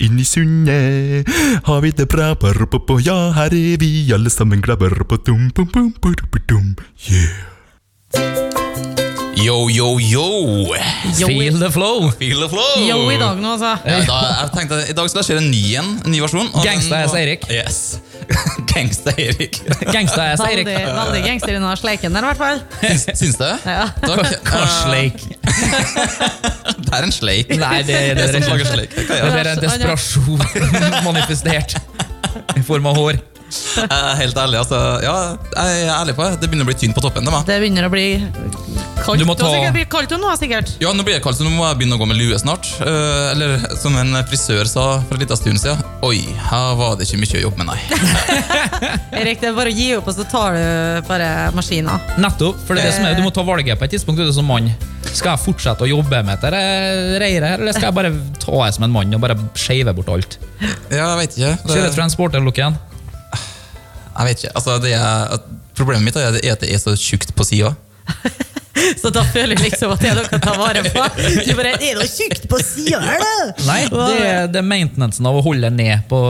[0.00, 1.28] Inn i sundet
[1.64, 2.34] har vi det bra,
[3.04, 4.90] ja, her er vi alle sammen glade.
[7.08, 8.47] Yeah.
[9.38, 10.74] Yo, yo, yo!
[11.14, 12.10] Feel the flow.
[12.10, 12.82] Feel the flow!
[12.82, 13.70] Yo i dag nå, altså.
[13.86, 16.48] Ja, da, jeg tenkte I dag skal jeg kjøre en ny en, en ny versjon.
[16.64, 17.14] Gangsta den S.
[17.20, 17.46] Eirik.
[17.54, 17.78] Yes.
[18.72, 19.60] Gangsta Eirik.
[19.94, 20.66] Gangsta er Eirik.
[20.66, 22.58] Veldig, veldig gangster i denne sleiken der, i hvert fall.
[23.06, 23.46] Syns, du?
[23.68, 23.86] Ja.
[24.02, 24.34] Takk.
[24.50, 25.22] Hva Eh, sleik?
[26.78, 27.54] Det er en sleik.
[27.62, 30.40] Nei, det, det, Det det, er det, det er en desperasjon
[31.08, 31.78] manifestert
[32.58, 33.22] i form av hår.
[33.78, 34.78] Jeg er helt ærlig, altså.
[35.04, 35.14] Ja,
[35.56, 36.38] jeg er ærlig på det.
[36.42, 37.24] Det begynner å bli tynt på toppen.
[37.24, 37.38] Det.
[37.48, 38.04] Det begynner å bli
[39.04, 39.22] kaldt.
[39.22, 40.74] Du må ta- Det blir kaldt nå, sikkert.
[40.82, 42.68] Ja, nå blir det kaldt, så nå må jeg begynne å gå med lue snart.
[42.82, 45.80] Uh, eller som en frisør sa for en liten stund siden.
[46.04, 46.20] Oi,
[46.50, 47.80] her var det ikke mye å jobbe med, nei.
[49.22, 51.96] Erik, det er bare å gi opp, og så tar du bare maskina.
[52.20, 52.60] Nettopp.
[52.68, 54.34] For det er det som er, Du må ta valget på et tidspunkt du, er
[54.36, 54.68] som mann.
[55.08, 56.52] Skal jeg fortsette å jobbe med dette
[57.22, 60.12] reiret, her, eller skal jeg bare ta det som en mann og bare skeive bort
[60.12, 60.36] alt?
[60.92, 61.54] Ja, jeg vet ikke.
[61.72, 62.76] Kjøre transporter-looken?
[64.18, 64.54] Jeg vet ikke.
[64.58, 65.38] Altså, det er,
[65.78, 67.74] problemet mitt er at det er så tjukt på sida.
[69.02, 71.02] Så da føler jeg liksom at det er noe å ta vare på.
[71.18, 73.48] Du bare, er det noe tjukt på sida her, da?
[73.66, 76.20] Nei, det er, det er maintenancen av å holde ned på,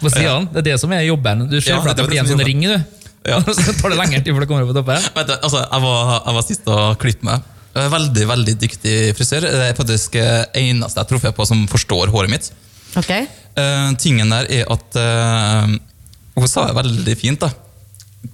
[0.00, 0.50] på sidene.
[0.50, 1.46] Det er det som er jobben.
[1.50, 3.00] Du ser Ja, for deg at det det blir en sånn er ring, du.
[3.30, 3.40] Ja.
[3.56, 5.06] Så tar det lengre tid før det kommer opp på toppen.
[5.16, 7.48] Vet du, altså, jeg, var, jeg var sist og klippet meg.
[7.74, 9.48] Jeg er veldig veldig dyktig frisør.
[9.48, 12.52] Det er faktisk eh, eneste jeg har truffet på som forstår håret mitt.
[12.98, 13.10] Ok.
[13.58, 15.74] Uh, tingen der er at eh,
[16.34, 17.40] Hun sa det veldig fint.
[17.40, 17.50] da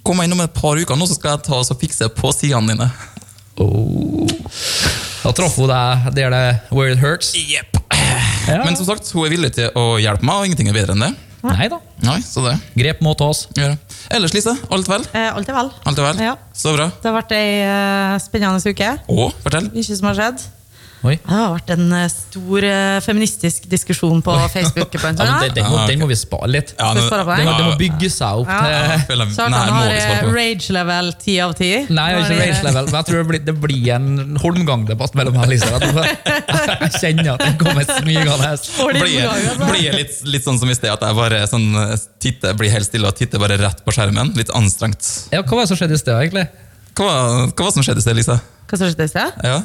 [0.07, 2.87] Kom innom et par uker, nå så skal jeg ta og fikse på sidene dine.
[5.21, 7.35] Da traff hun deg der det where it hurts.
[7.37, 7.77] Yep.
[8.47, 8.63] Ja.
[8.65, 11.05] Men som sagt, hun er villig til å hjelpe meg, og ingenting er bedre enn
[11.05, 11.11] det.
[11.41, 11.79] Nei da.
[12.05, 13.47] Nei, så det Grep må tas.
[13.57, 13.73] Ja.
[14.13, 15.05] Ellers, Lise, alt vel?
[15.17, 15.71] Eh, alt er vel.
[15.89, 16.23] Alt er vel?
[16.29, 16.33] Ja.
[16.53, 16.87] Så bra.
[17.01, 18.91] Det har vært ei uh, spennende uke.
[19.09, 19.69] Å, fortell.
[19.73, 20.45] Mye som har skjedd.
[21.01, 21.15] Oi.
[21.17, 24.91] Det har vært en eh, stor eh, feministisk diskusjon på Facebook.
[24.93, 26.75] På Ja, den, den, må, den må vi spare litt.
[26.77, 27.69] Ja, men, Den må, den?
[27.71, 28.99] må bygge seg opp Ja.
[29.09, 31.89] til nei, Kjartan har eh, rage level 10 av 10.
[31.97, 35.47] Nei, ikke rage level, men jeg tror det blir, det blir en Holmgang-debatt mellom meg
[35.47, 35.73] og Lisa.
[36.81, 38.53] Jeg kjenner at den kommer smygende.
[38.93, 39.27] Blir,
[39.65, 41.67] blir litt, litt sånn som i sted, at jeg bare sånn,
[42.21, 44.33] titter, blir helt stille og titter bare rett på skjermen.
[44.37, 45.01] Litt anstrengt.
[45.33, 46.45] Ja, hva var det som skjedde i sted, egentlig?
[46.97, 47.09] Hva,
[47.49, 48.37] hva var det som skjedde i sted, Lise?
[48.69, 49.45] Hva som skjedde i sted?
[49.47, 49.59] Ja,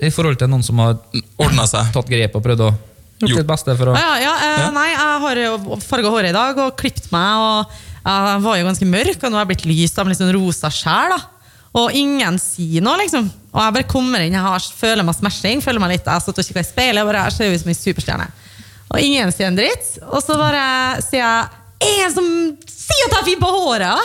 [0.00, 0.96] I forhold til noen som har
[1.40, 1.90] Ordna seg.
[1.92, 4.60] tatt grep og prøvd å gjøre gjort sitt beste for å Ah, ja, ja, eh,
[4.64, 4.70] Ja.
[4.70, 7.36] Nei, jeg har farga håret i dag og klippet meg.
[7.36, 7.66] og
[8.00, 11.20] Jeg var jo ganske mørk, og nå har jeg blitt lys av liksom rosa skjær.
[11.76, 13.28] Og ingen sier noe, liksom.
[13.52, 15.60] Og jeg bare kommer inn, jeg har, føler meg smashing.
[15.62, 17.68] føler meg litt, Jeg satt og kikka i speilet, og bare, jeg ser ut som
[17.68, 18.30] en superstjerne.
[18.90, 19.98] Og ingen sier en dritt.
[20.10, 21.48] Og så bare sier jeg
[21.80, 22.24] 'Er det En som
[22.66, 24.00] sier at jeg er fin på håret!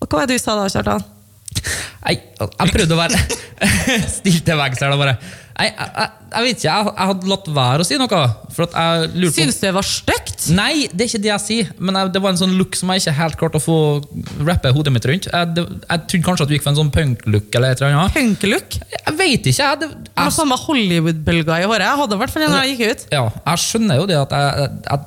[0.00, 1.04] Og hva var det du sa da, Kjartan?
[2.06, 3.20] Nei, jeg prøvde å være
[4.18, 4.92] Stilte til veggs her.
[4.92, 5.14] da bare.
[5.60, 8.20] Nei, jeg, jeg, jeg vet ikke, jeg, jeg hadde latt være å si noe.
[8.56, 8.76] For
[9.34, 10.46] Syns du det var stygt?
[10.56, 11.72] Nei, det er ikke det jeg sier.
[11.76, 13.76] Men det var en sånn look som jeg ikke helt klarte å få
[14.48, 15.28] rappe hodet mitt rundt.
[15.28, 18.16] Jeg, det, trodde kanskje at du gikk for en sånn punk-look eller et eller annet.
[18.16, 18.80] Punk-look?
[18.96, 19.68] Jeg vet ikke.
[19.68, 21.88] Jeg, det, Jeg har jeg, Hollywood-bølga i håret.
[21.90, 23.08] Jeg hadde i hvert fall det da jeg gikk ut.
[23.18, 25.00] ja, jeg skjønner jo det at jeg,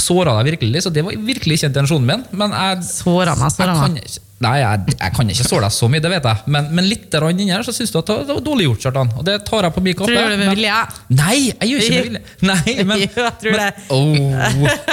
[0.00, 2.24] såra deg virkelig, så det var virkelig ikke intensjonen min.
[2.40, 4.18] Men jeg, Såra meg, såra meg.
[4.38, 6.42] Nei, jeg, jeg kan ikke såle deg så mye, det vet jeg.
[6.54, 8.84] Men, men litt inni her så syns du at det var- dårlig gjort.
[8.84, 9.08] Kjartan.
[9.18, 10.12] Og det tar jeg på min kappe.
[10.12, 10.76] Tror du det med men- vilje?
[11.18, 12.22] Nei, jeg gjør ikke med vilje.
[12.52, 13.68] Nei, men, Jo, jeg tror det.
[13.90, 14.14] Oh.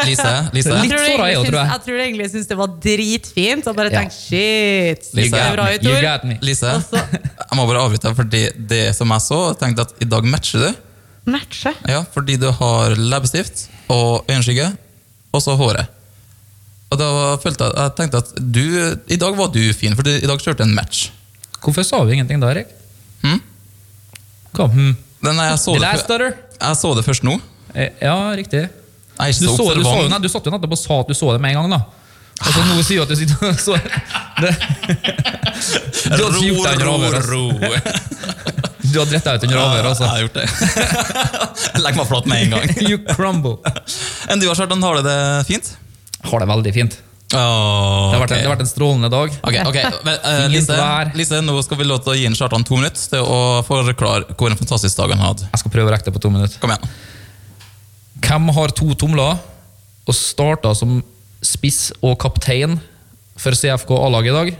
[0.09, 0.79] Lise, Lise.
[0.81, 1.69] Litt såra jeg egentlig tror jeg.
[1.69, 3.69] syns, jeg tror egentlig syns det var dritfint.
[3.69, 4.01] Og bare Ja.
[4.01, 6.39] tenkte shit, You det er bra me, ut, Tor.
[6.49, 7.03] Lise, Også...
[7.45, 10.65] jeg må bare avbryte, for det, det som jeg så, tenkte at i dag matcher
[10.65, 10.81] du.
[11.29, 11.77] Matcher?
[11.89, 14.71] Ja, fordi du har leppestift og øyenskygge,
[15.33, 15.85] og så håret.
[16.93, 17.07] Og da
[17.41, 18.61] følte jeg, jeg tenkte at du,
[19.11, 21.07] i dag var du fin, for i dag kjørte en match.
[21.65, 22.69] Hvorfor sa du ingenting da, Erik?
[23.25, 23.39] Hm?
[24.55, 24.67] Hva?
[24.71, 24.91] Hm.
[25.25, 25.89] Den, jeg, så det,
[26.61, 27.39] jeg så det først nå.
[27.73, 28.67] Eh, Ja, riktig.
[29.17, 31.31] Nei, Du, så du, så nei, du satt jo nettopp og sa at du så
[31.33, 31.81] det med en gang, da.
[32.35, 33.77] Og så nå sier du at du sitter og så
[34.43, 34.51] det.
[36.05, 37.15] Du hadde ikke gjort deg under avhør.
[37.15, 37.31] altså.
[37.31, 37.43] ro.
[38.85, 40.05] Du hadde retta ut under avhør, Jeg altså.
[40.07, 40.45] har gjort det.
[41.83, 42.75] Legg meg flat med en gang.
[42.91, 43.55] You crumble.
[44.29, 45.15] Enn du, Kjartan, har du det
[45.49, 45.71] fint?
[46.29, 46.97] Har det veldig fint.
[47.33, 49.33] Åh, Det har vært, en, det har vært en strålende dag.
[49.41, 49.89] Ok, okay.
[50.07, 50.77] Men, uh, Lise.
[51.17, 54.37] Lise, nå skal vi lov til å gi en Kjartan to minutter til å forklare
[54.37, 55.49] hvor en fantastisk dag han hadde.
[55.49, 56.61] Jeg skal prøve å rekke det på to minutter.
[56.61, 56.93] Kom igjen.
[58.25, 59.41] Hvem har to tomler
[60.05, 60.99] og starta som
[61.45, 62.77] spiss og kaptein
[63.41, 64.53] for CFK A-laget i dag,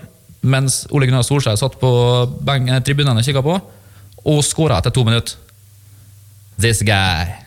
[0.46, 1.90] mens Ole Gunnar Solskjær satt på
[2.26, 3.56] eh, tribunen og kikka på,
[4.26, 5.38] og skåra etter to minutter?
[6.58, 7.45] This guy.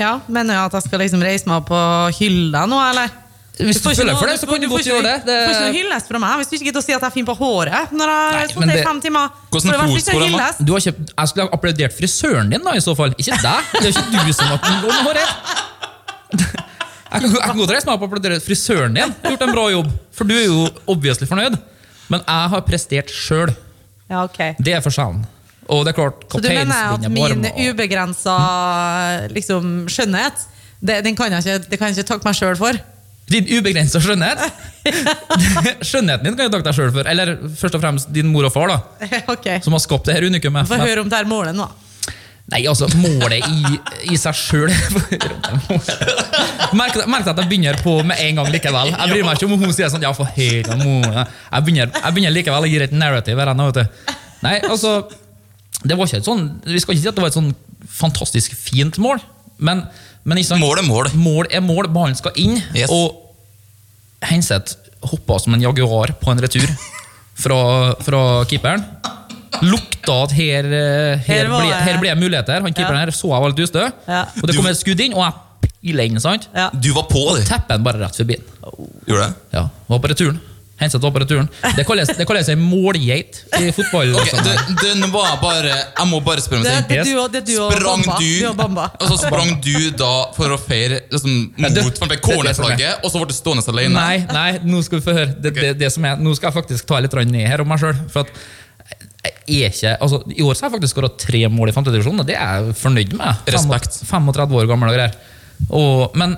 [0.00, 3.10] Ja, Mener du at jeg skal liksom reise meg opp og hylle nå, eller?
[3.60, 5.24] Hvis du føler noe- for det, så kan du godt gjøre noe- det.
[5.28, 7.10] Du får ikke noe hyllest fra meg hvis du ikke gidder å si at jeg
[7.10, 7.90] er fin på håret.
[7.92, 9.26] Når jeg har stått i det- fem timer.
[9.50, 12.70] Hvordan Får det ikke de, du har ikke, jeg skulle ha applaudert frisøren din, da,
[12.72, 13.12] i så fall.
[13.20, 13.60] Ikke deg.
[13.76, 15.28] Det er ikke du som har gått med håret.
[17.10, 19.10] Jeg kan, jeg kan godt reise meg opp og applaudere frisøren din.
[19.20, 19.88] Du har gjort en bra jobb.
[20.14, 21.56] For du er jo obviously fornøyd.
[22.08, 23.52] Men jeg har prestert sjøl.
[24.08, 24.54] Ja, okay.
[24.62, 25.24] Det er forskjellen.
[25.70, 28.36] Og det er klart, Så du mener at min ubegrensa
[29.30, 30.46] liksom, skjønnhet,
[30.80, 32.78] det, den kan jeg ikke, det kan jeg ikke takke meg sjøl for?
[33.30, 34.40] Din ubegrensa skjønnhet.
[35.88, 37.06] Skjønnheten din kan du takke deg sjøl for.
[37.10, 38.80] Eller først og fremst din mor og far, da,
[39.34, 39.60] okay.
[39.62, 40.66] som har skapt det her unikumet.
[40.70, 41.68] Få høre om det her målet nå.
[42.50, 43.76] Nei, altså, målet i,
[44.10, 44.72] i seg sjøl
[46.74, 48.90] Merk at jeg begynner på med en gang likevel.
[48.90, 51.30] Jeg bryr meg ikke om hun sier sånn Ja, for hele målet.
[51.44, 53.54] Jeg begynner, jeg begynner likevel å gi et narrative her.
[54.42, 54.96] Nei, altså
[55.82, 57.54] Det var ikke et sånn Vi skal ikke si at det var et sånn
[57.88, 59.20] fantastisk fint mål,
[59.58, 59.80] men,
[60.28, 60.60] men ikke sant?
[60.62, 61.08] Mål er mål.
[61.16, 62.58] Mål er mål, ballen skal inn.
[62.76, 62.92] Yes.
[62.92, 63.16] Og
[64.28, 64.76] Henseth
[65.10, 66.66] hoppa som en jaguar på en retur
[67.40, 67.60] fra,
[68.04, 68.84] fra keeperen.
[69.64, 72.60] Lukta at her, eh, her, Her ble, her ble muligheter.
[72.64, 73.06] Han keeperen Ja.
[73.08, 73.86] her så jeg var litt ustø.
[74.08, 74.20] Ja.
[74.40, 76.20] Og det kom et skudd inn, og jeg pila inn.
[76.20, 76.46] sant?
[76.54, 76.68] Ja.
[76.72, 77.42] Du var på, du.
[77.48, 78.36] Tepper den bare rett forbi.
[79.08, 79.34] Gjorde det?
[79.56, 80.40] Ja, var på returen.
[80.80, 81.48] På returen.
[81.76, 84.14] Det kalles, det kalles en målgeit i fotball.
[84.16, 87.00] Okay, du, den var bare Jeg må bare spørre om en ting.
[87.00, 90.58] er det du og Sprang du, Du og og så sprang du da for å
[90.60, 92.22] feire liksom, mot er er.
[92.24, 93.94] cornerflagget, og så ble du stående alene?
[93.94, 95.34] Nei, nei, nå skal vi få høre.
[95.36, 97.82] Det, det, det som er, nå skal jeg faktisk ta litt ned her om meg
[97.82, 98.00] sjøl.
[99.50, 102.38] Ikke, altså, I år så har jeg faktisk skåra tre mål i femtedivisjon, og det
[102.38, 103.42] er jeg fornøyd med.
[103.52, 104.00] Respekt.
[104.08, 105.18] 35 år gammel og greier.
[105.68, 106.36] Og, men,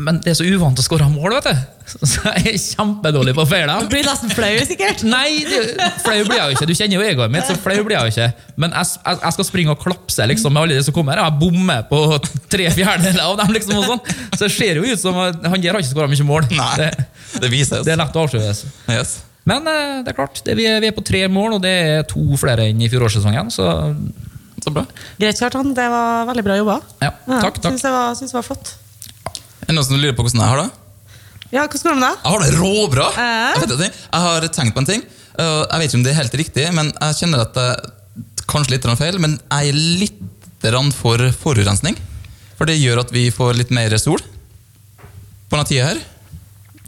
[0.00, 1.58] men det er så uvant å skåre mål, vet du.
[2.08, 3.74] Så jeg er kjempedårlig på å feile.
[3.84, 5.02] Du blir nesten flau, sikkert.
[5.14, 5.42] Nei,
[6.00, 6.68] flau blir jeg jo ikke.
[6.70, 8.46] Du kjenner jo egoet mitt, så flau blir jeg jo ikke.
[8.64, 11.28] Men jeg, jeg, jeg skal springe og klapse liksom, med alle de som kommer, og
[11.28, 12.00] jeg bommer på
[12.54, 13.52] tre fjerdedeler av dem.
[13.58, 14.02] liksom og sånn.
[14.32, 16.48] Så det ser jo ut som han der har ikke skåra mye mål.
[16.56, 16.90] Nei, Det,
[17.44, 17.84] det vises.
[17.84, 18.56] det er lett å avsløre.
[18.96, 19.14] Yes.
[19.44, 21.72] Men eh, det er klart, det, vi, er, vi er på tre mål, og det
[21.98, 23.52] er to flere enn i fjorårssesongen.
[23.52, 23.68] Så
[24.62, 24.86] Så bra.
[25.20, 25.74] Greit, Kjartan.
[25.76, 26.78] Det var veldig bra jobba.
[27.02, 27.58] ja, takk.
[27.60, 27.74] takk.
[27.74, 28.78] Syns det var, synes det var flott.
[29.62, 30.70] Er det noen som lurer på hvordan jeg har det?
[31.52, 32.20] Ja, Hvordan går det med deg?
[32.22, 33.08] Jeg har det råbra!
[33.12, 33.40] Eh?
[33.52, 35.02] Jeg, vet jeg har tenkt på en ting.
[35.36, 37.68] Jeg vet ikke om det er helt riktig, men jeg kjenner at det
[38.48, 40.22] kanskje litt feil, men jeg er litt
[40.94, 41.96] for forurensning.
[42.56, 46.02] For det gjør at vi får litt mer sol på denne tida her.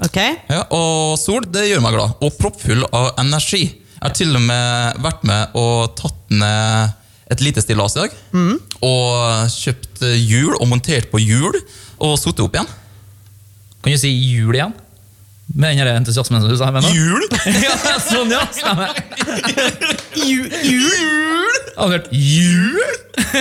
[0.04, 0.18] Ok.
[0.50, 3.66] Ja, og sol det gjør meg glad, og proppfull av energi.
[3.68, 6.94] Jeg har til og med vært med og tatt ned
[7.32, 8.16] et lite stillas i dag.
[8.84, 11.56] Og kjøpt hjul og montert på hjul
[12.04, 12.72] og satt opp igjen.
[13.84, 14.74] Kan du si jul igjen?
[15.54, 16.70] Med den entusiasmen som du sa?
[16.88, 17.24] Hjul?
[17.66, 18.40] ja, sånn, ja.
[18.48, 18.94] Stemmer.
[20.16, 20.48] Jul?
[20.64, 21.58] Jul?
[21.74, 22.78] Jeg har hørt jul?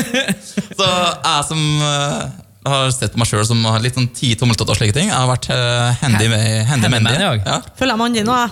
[0.77, 2.33] Så jeg som eh,
[2.68, 5.15] har sett på meg sjøl som har litt sånn ti tommeltotter og slike ting, jeg
[5.15, 7.41] har vært uh, handy med handy Handyman, Mandy.
[7.44, 7.57] ja.
[7.79, 8.36] Følger jeg mannen din nå?
[8.36, 8.51] jeg.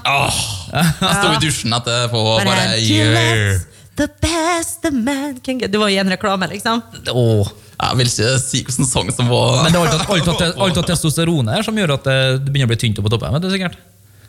[0.72, 3.62] Jeg sto i dusjen etterpå og bare But yeah.
[4.01, 6.81] The best the man can get Det var i en reklame, liksom?
[7.13, 7.51] Åh.
[7.81, 11.65] Jeg vil ikke si hvilken sang som var Men det er alt av- testosteronet her
[11.65, 13.33] som gjør at det, det begynner å bli tynt på toppen.
[13.38, 13.77] Vet du, sikkert.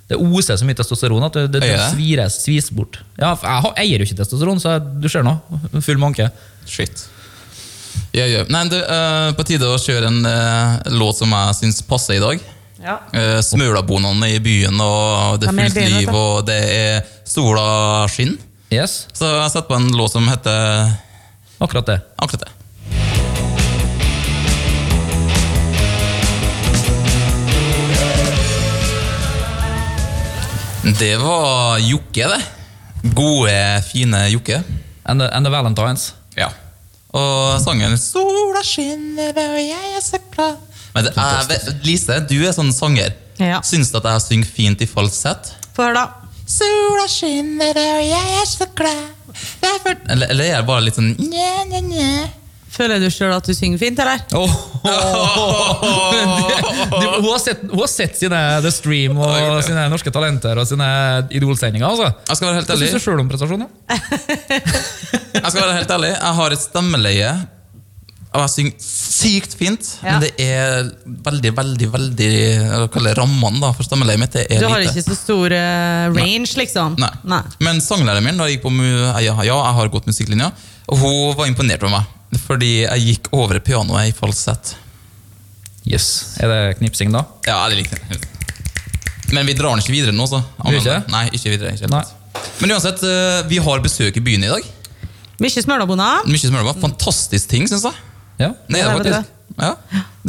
[0.09, 2.99] Det oser så mye testosteron at det, det, det svires, svis bort.
[3.21, 5.37] Ja, jeg har- eier jo ikke testosteron, så jeg, du ser nå.
[5.81, 6.31] Full manke.
[6.69, 7.05] Shit.
[8.13, 8.45] Ja, ja.
[8.53, 12.23] Nei, det er på tide å kjøre en uh, låt som jeg syns passer i
[12.25, 12.41] dag.
[12.83, 12.99] Ja.
[13.15, 17.69] Uh, Smølabonene i byen, og det er er fullt liv, og det er sola
[18.13, 18.35] skinn.
[18.73, 20.93] Yes, Så jeg har sett på en låt som heter
[21.61, 22.01] akkurat det.
[22.17, 22.53] akkurat det.
[30.99, 32.41] Det var Jokke, det.
[33.03, 34.63] Gode, fine Jokke.
[35.05, 36.15] And the, and the Valentines.
[36.37, 36.49] Ja.
[37.13, 40.57] Og sangen 'Sola skinner og jeg er så glad'
[40.95, 43.13] Men det er, Lise, du er sånn sanger.
[43.39, 43.61] Ja.
[43.61, 45.53] Syns du at jeg synger fint i falsett?
[45.77, 46.22] Få høre, da.
[46.53, 49.09] Sola skinner og jeg er så glad
[49.63, 52.25] Derfor- Eller, eller er bare litt sånn nye, nye, nye.
[52.73, 54.21] Føler du sjøl at du synger fint, eller?
[54.33, 54.37] du,
[57.21, 60.89] hun, har sett, hun har sett sine The Stream og sine Norske Talenter og sine
[61.37, 61.85] Idol-sendinger.
[61.89, 62.09] Altså.
[62.31, 62.89] Jeg skal være helt ærlig.
[62.89, 63.69] Hva syns du sjøl om prestasjonen?
[65.33, 67.31] Jeg skal være helt ærlig Jeg har et stemmeleie
[68.33, 70.15] Og jeg synger sykt fint Ja.
[70.15, 70.87] Men det er
[71.27, 71.89] veldig, veldig,
[72.95, 76.17] veldig rammene da For stemmeleiet mitt det er Du har lite ikke så stor range,
[76.17, 76.97] range, liksom?
[77.01, 77.11] Nei.
[77.29, 77.43] Nei.
[77.65, 80.49] Men sanglæreren min, da jeg gikk på ja, ja, jeg har gått musikklinja,
[80.89, 82.39] og hun var imponert over meg.
[82.47, 84.75] Fordi jeg gikk over pianoet i falsett.
[85.85, 86.39] Yes.
[86.41, 87.27] Er det knipsing, da?
[87.47, 88.23] Ja, det likte jeg.
[89.33, 90.41] Men vi drar den ikke videre nå, så.
[90.73, 91.03] Ikke?
[91.13, 91.75] Nei, ikke videre.
[91.77, 91.95] Ikke helt.
[91.95, 92.49] Nei.
[92.63, 94.73] Men uansett, eh, vi har besøk i byen i dag.
[95.43, 96.27] Mye smørdaboner.
[96.31, 96.81] Mykje smørbrød.
[96.83, 98.12] Fantastisk ting, syns jeg.
[98.43, 98.53] Ja.
[98.69, 99.33] Det er det faktisk.
[99.63, 99.73] Ja.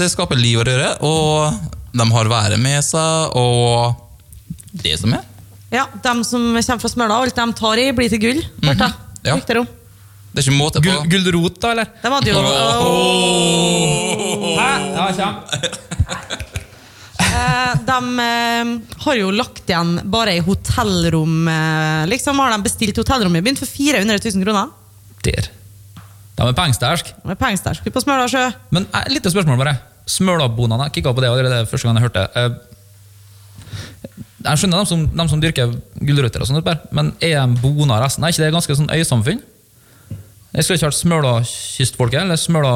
[0.04, 0.90] Det skaper liv og røre.
[1.06, 1.54] Og
[1.94, 3.96] De har været med seg, og
[4.84, 5.24] det som er.
[5.74, 8.44] Ja, De som kommer fra Smøla, alt de tar i, blir til gull.
[8.62, 8.74] Mm.
[8.74, 8.94] Mhm.
[9.24, 9.38] Ja.
[10.34, 10.90] Det er ikke måte på.
[10.90, 11.90] Gull, Gulrot, da, eller?
[12.02, 12.40] De hadde jo
[14.58, 14.70] Hæ?
[14.98, 15.36] Ja, kjem.
[17.24, 18.72] Eh, De eh,
[19.06, 23.58] har jo lagt igjen bare i hotellrom eh, Liksom har de bestilt hotellrom i byen
[23.60, 24.74] for 400 000 kroner.
[25.24, 25.50] Der.
[26.34, 27.14] De er pengsterke.
[27.22, 28.44] De er pengestersk på Smøla sjø.
[28.74, 29.76] Men eh, litt spørsmål bare.
[30.10, 32.44] Smølabonene, jeg kikket på det allerede første gang jeg hørte det.
[32.44, 32.70] Eh,
[34.44, 35.70] Jeg skjønner dem som, dem som dyrker
[36.04, 38.26] gulrøtter og sånt, men er de bona resten?
[38.26, 39.40] Er ikke det ganske sånn øysamfunn?
[40.54, 42.74] Jeg skulle ikke vært Smøla-kystfolket, eller Smøla...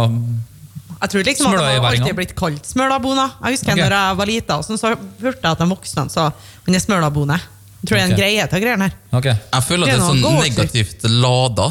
[1.02, 3.28] Jeg tror liksom at de har alltid blitt kalt smølabona.
[3.44, 3.84] Jeg husker okay.
[3.84, 6.30] når jeg var lita, så så hørte jeg at de voksne sa
[6.66, 7.38] han er smølabone.
[7.84, 8.96] Jeg tror det er en greie til greiene her.
[9.20, 9.36] Okay.
[9.52, 11.68] Jeg føler at Det det er er sånn negativt lada.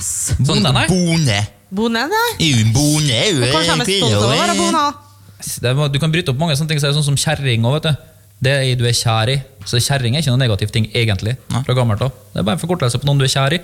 [0.00, 0.82] Sånn Bone?
[0.90, 1.38] Bone.
[1.76, 2.02] Bone.
[2.38, 4.84] Er jo bone, jo Men Kanskje de er stolte av å være.
[5.46, 7.64] Det er, du kan bryte opp mange sånne ting, så er det sånn som kjerring
[7.66, 8.12] òg, vet du.
[8.46, 9.36] Det er du er kjær i.
[9.66, 11.36] Så kjerring er ikke noe negativ ting, egentlig.
[11.52, 11.62] Nei.
[11.66, 12.12] fra gammelt av.
[12.32, 13.60] Det er bare en forkortelse på noen du er kjær i.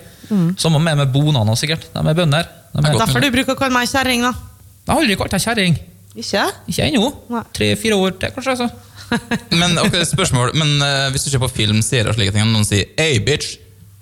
[0.60, 1.84] Samme med med bonene, sikkert.
[1.92, 2.48] De er bønder.
[2.48, 3.02] De Det er er, godt.
[3.06, 4.32] Derfor du bruker å kalle meg kjerring, da.
[4.32, 5.76] jeg har aldri kalt deg kjerring.
[6.12, 6.46] Ikke?
[6.68, 7.10] Ikke ennå.
[7.32, 7.42] Nei.
[7.56, 8.56] Tre-fire år til, kanskje.
[8.56, 8.70] altså.
[9.60, 12.54] Men ok, spørsmål Men eh, hvis du ser på film, serier og slike ting, og
[12.54, 13.58] noen sier 'Hey, bitch',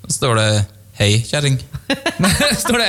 [0.07, 0.51] så står det
[1.01, 1.57] 'Hei, kjerring'.
[2.65, 2.89] Står det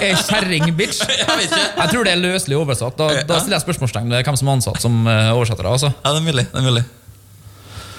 [0.00, 1.02] Hei, kjerring, bitch?
[1.20, 1.58] Jeg vet ikke.
[1.82, 2.96] Jeg tror det er løselig oversatt.
[2.96, 5.68] Da, da stiller jeg spørsmålstegn ved hvem som er ansatt som eh, oversettere.
[5.68, 5.90] Altså.
[6.04, 6.46] Ja, det er mulig.
[6.52, 6.84] det er mulig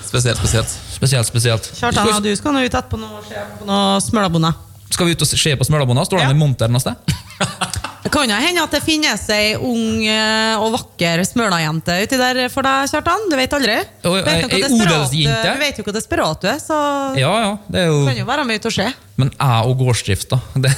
[0.07, 0.71] Spesielt, spesielt.
[0.95, 1.69] Spesielt, spesielt.
[1.77, 4.53] Kjartan, du skal nå ut etterpå og se på noe smølabonde.
[4.89, 6.05] Skal vi ut og se på smølabonde?
[6.07, 6.29] Står Ja.
[6.31, 6.95] den i monteren noe sted?
[8.07, 12.37] Det kan jo hende at det finnes ei ung eh, og vakker Smøla-jente uti der
[12.53, 13.25] for deg, Kjartan.
[13.27, 13.73] Du vet aldri.
[13.99, 15.39] Du vet jo ei- odelsjente.
[15.43, 16.77] Du vet jo hvor desperat du er, så
[17.19, 17.49] Ja, ja.
[17.67, 18.85] Det er det kan jo jo være mye til å skje.
[19.19, 20.39] Men jeg og gårdsdrift, da.
[20.63, 20.71] Det,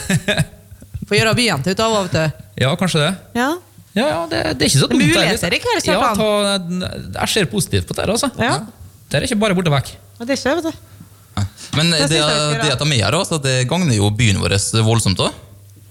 [1.10, 2.42] Få gjøre byjente ut av og vet du.
[2.64, 3.12] ja, kanskje det.
[3.38, 3.50] Ja.
[3.94, 5.14] Ja, ja, det, det er ikke så Det er dumt.
[5.14, 6.18] muligheter i kveld, ja, Kjartan.
[6.18, 8.32] ta, Jeg ser positivt på det, altså.
[8.42, 8.56] Ja.
[9.10, 9.94] Det er ikke bare borte vekk.
[10.18, 11.46] Og det skjer, vet du.
[11.78, 12.24] Men Det det,
[12.66, 15.22] det at de er her, også, det gagner jo byen vår voldsomt.
[15.22, 15.30] da.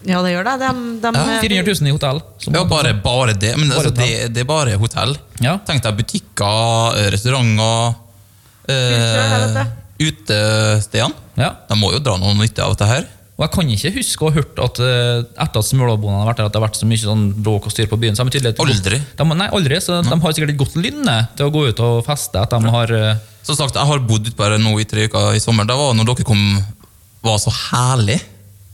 [0.06, 0.54] Ja, det gjør det.
[0.62, 0.68] De,
[1.02, 2.20] de, Ja, 400 000 i hotell.
[2.54, 3.56] Ja, bare, bare det.
[3.58, 5.16] Men Bare altså, det, det er bare hotell.
[5.42, 5.56] Ja.
[5.66, 7.96] Tenk deg butikker, eh, restauranter
[8.70, 9.62] eh,
[9.98, 11.14] Utestedene.
[11.38, 11.52] Ja.
[11.68, 13.08] De må jo dra noe nytte av dette her.
[13.38, 16.40] Og jeg kan ikke huske å ha hørt at eh, etter at Smølabonene har vært
[16.42, 18.16] her, at det har vært så mye sånn bråk og styr på byen.
[18.18, 18.98] Så de, tydelig Aldri.
[19.18, 19.78] De, nei, aldri.
[19.82, 22.42] Så de har sikkert et godt lynne til å gå ut og feste.
[22.42, 25.38] At de har eh, Som sagt, Jeg har bodd ute her nå i tre uker
[25.38, 25.66] i sommer.
[25.70, 26.42] Det var når dere kom,
[27.26, 28.18] var så herlig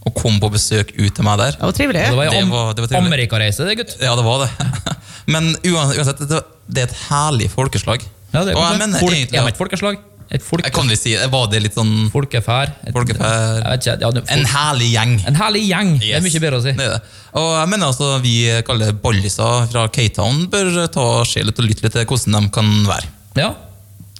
[0.04, 1.56] å kom på besøk ut til meg der.
[1.56, 2.02] Det var trivelig.
[2.11, 3.12] Det var Det en var- det var trivelig.
[3.12, 3.94] Amerikareise, det, gutt.
[4.00, 4.50] Ja, det var det.
[5.32, 8.02] Men uansett, det, det er et herlig folkeslag.
[8.34, 9.46] Ja, det er, og jeg mener folk, egentlig ja.
[9.49, 10.02] et folkeslag?
[10.34, 12.73] Et folke, kan vel si, Var det litt sånn folkefær?
[12.82, 13.34] Et, Folkefær.
[13.61, 14.30] Jeg vet ikke, ja, folk...
[14.34, 15.12] En herlig gjeng.
[15.28, 15.90] en herlig gjeng.
[16.00, 16.73] Det er mye bedre å si.
[16.78, 17.00] Det det.
[17.38, 18.34] Og jeg mener altså vi
[18.66, 22.49] kaller det balliser fra K-Town bør ta og se litt og lytte litt til hvordan
[22.49, 23.12] de kan være.
[23.38, 23.50] Ja.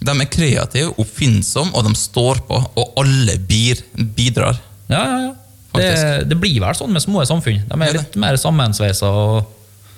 [0.05, 3.81] De er kreative, oppfinnsomme, og de står på, og alle bir,
[4.15, 4.59] bidrar.
[4.91, 5.33] Ja, ja, ja.
[5.81, 7.61] Det, det blir vel sånn med små samfunn.
[7.69, 9.09] De er litt mer sammensveisa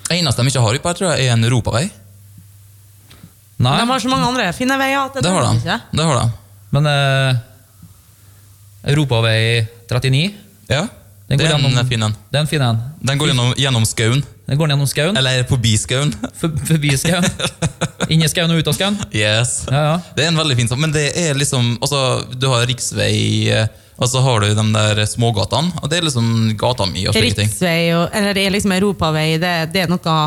[0.08, 1.86] Det eneste de ikke har oppe her, tror jeg, er en europavei.
[3.58, 5.56] Nei, De har så mange andre fine veier at det, Det har de.
[5.58, 5.80] ikke.
[5.98, 6.28] Det har de.
[6.70, 7.38] men eh,
[8.92, 10.34] Europavei 39
[10.70, 10.84] Ja,
[11.28, 12.14] den det går er en gjennom- fin en.
[12.30, 12.78] Det er en fin en.
[13.04, 14.22] Den går gjennom, gjennom skauen.
[14.48, 15.16] Den går gjennom skauen.
[15.16, 16.12] Eller forbi skauen.
[16.38, 17.24] For, forbi skauen.
[18.12, 18.96] Inn i skauen og ut av skauen.
[19.12, 19.66] Yes.
[19.68, 19.96] Ja, ja.
[20.16, 22.00] Det er en veldig fin sånn, men det er liksom altså,
[22.32, 23.66] Du har riksvei, eh,
[23.98, 25.80] og så har du de der smågatene.
[25.82, 26.28] Og det er liksom
[26.58, 27.48] gata mi og slike ting.
[27.50, 30.18] Riksvei, og, eller det er liksom europavei, det, det er noe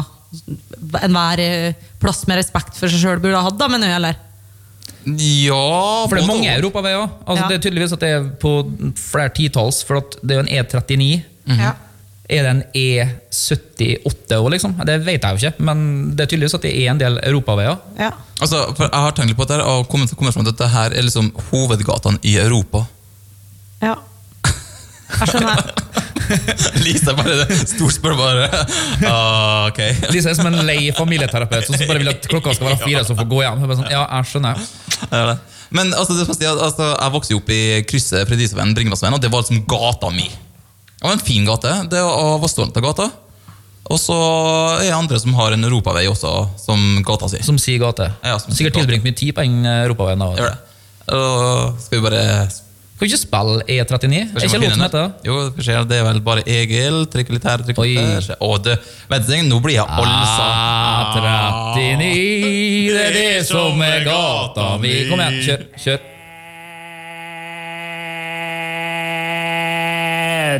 [1.01, 4.19] enhver eh, plass med respekt for seg sjøl burde ha hatt, da, mener du, eller?
[5.01, 7.07] Ja For det er mange europaveier.
[7.25, 7.47] Altså, Ja.
[7.49, 8.51] Det er tydeligvis at det er på
[8.99, 11.07] flere titalls, for at det er jo en E39.
[11.57, 11.71] Ja.
[12.31, 14.75] Er det en E78 òg, liksom?
[14.87, 15.81] Det vet jeg jo ikke, men
[16.15, 17.79] det er tydeligvis at det er en del europaveier.
[17.99, 18.11] Ja.
[18.39, 20.71] Altså, Jeg har tenkt litt på dette her, og kommet, kommet frem til at dette
[20.71, 22.85] her er liksom hovedgatene i Europa.
[23.81, 23.95] Ja.
[25.11, 25.63] Jeg skjønner.
[26.85, 28.45] Lise bare stort spør bare
[29.09, 29.81] ah, Ok.
[30.13, 33.17] Lise er som en lei familieterapeut som bare vil at klokka skal være fire, så
[33.17, 33.65] får gå hjem.
[33.65, 34.61] Bare sånn, ja, jeg skjønner.
[35.09, 35.39] Er det.
[35.71, 39.63] Men altså, altså, jeg vokste jo opp i krysset Fredriksveien Bringelandsveien, og det var liksom
[39.71, 40.27] gata mi.
[40.27, 41.75] Det var en fin gate.
[41.91, 43.07] Det var stående til gata.
[43.91, 44.15] Og så
[44.77, 47.41] er det andre som har en europavei også, som gata si.
[47.43, 48.11] Som sier gate.
[48.23, 50.21] Ja, som Sikkert tilbringt mye tid på den europaveien.
[50.21, 50.29] da.
[50.37, 50.59] Gjør det.
[51.11, 52.25] Og skal vi bare
[53.01, 53.73] Kan vi ikke spille E39?
[53.73, 55.11] Er ikke hva som finner heter det?
[55.25, 55.33] Jo,
[55.97, 56.99] er vel bare Egil.
[57.33, 57.63] Litt der.
[58.37, 58.69] Å, du,
[59.09, 60.45] vent du, nå blir jeg olsa.
[60.45, 61.17] Ah,
[61.73, 61.97] 39,
[62.93, 64.93] det er det som er gata mi.
[65.09, 65.65] Kom igjen, kjør.
[65.81, 65.99] kjør.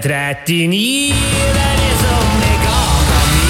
[0.02, 0.82] 39,
[1.22, 3.50] det er det som er gata mi.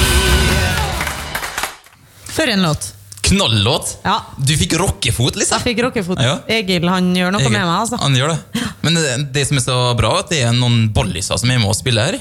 [2.28, 2.92] For en låt.
[3.32, 3.96] Knallåt!
[4.04, 4.18] Ja.
[4.38, 5.62] Du fikk rockefot, liksom.
[5.62, 6.20] Jeg fikk rockefot.
[6.22, 6.38] Ja.
[6.52, 7.54] Egil han gjør noe Egil.
[7.56, 7.78] med meg.
[7.80, 7.98] altså.
[8.04, 8.66] Han gjør det.
[8.84, 11.72] Men det, det som er så bra, at det er noen bolliser som er med
[11.72, 12.20] og spiller her.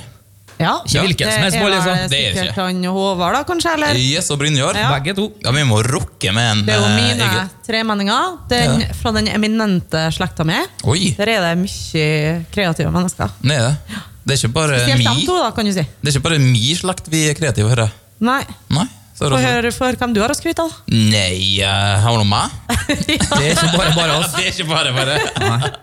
[0.61, 0.75] Ja.
[0.85, 2.11] Ikke hvilken som helst Det boll, er liksom.
[2.13, 2.65] Det er sikkert ikke.
[2.67, 3.71] han Håvard, da, kanskje?
[3.79, 3.97] eller?
[3.97, 4.77] Yes og Brynjar.
[4.77, 4.91] Ja.
[4.93, 5.25] Begge to.
[5.41, 7.49] Ja, vi må rocke med en Det er jo eh, mine Egil.
[7.65, 8.37] tremenninger.
[8.53, 8.91] Den, Ja.
[9.01, 10.59] Fra den eminente slekta mi.
[10.85, 13.33] Oi, Der er det mye kreative mennesker.
[13.41, 14.01] det er det.
[14.21, 15.81] Det er ikke bare mi to, da, kan du si.
[15.81, 17.93] Det er ikke bare mi slekt vi er kreative, hører jeg.
[18.21, 18.43] Nei.
[18.77, 18.85] Nei.
[19.21, 20.77] Så er Få høre for hvem du har å skryte av.
[20.89, 22.55] Nei, uh, har du meg?
[22.89, 24.31] Det er ikke bare bare oss.
[24.33, 25.19] Det er ikke bare bare.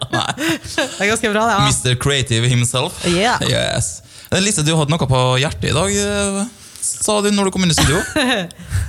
[0.10, 1.53] Det er ganske bra, det.
[1.53, 1.67] Ja.
[1.70, 2.00] Mr.
[2.01, 2.98] Creative himself.
[3.06, 3.38] Yeah.
[3.46, 4.01] Yes.
[4.32, 6.41] Eh, Lise, du hadde noe på hjertet i dag, eh,
[6.82, 8.01] sa du når du kom inn i studio.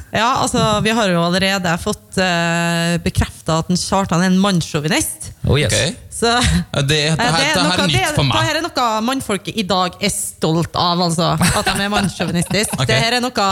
[0.08, 5.34] Ja, altså, Vi har jo allerede fått uh, bekrefta at Kjartan er en mannssjåvinist.
[5.44, 5.74] Oh, yes.
[5.76, 6.07] Ok.
[6.18, 8.46] Så Det, det, her, det her noe- er nytt for Det meg.
[8.48, 11.28] her er noe mannfolket i dag er stolt av, altså.
[11.38, 12.74] At de er mannssjåvinistiske.
[12.82, 12.90] Okay.
[12.90, 13.50] Det her er noe gutta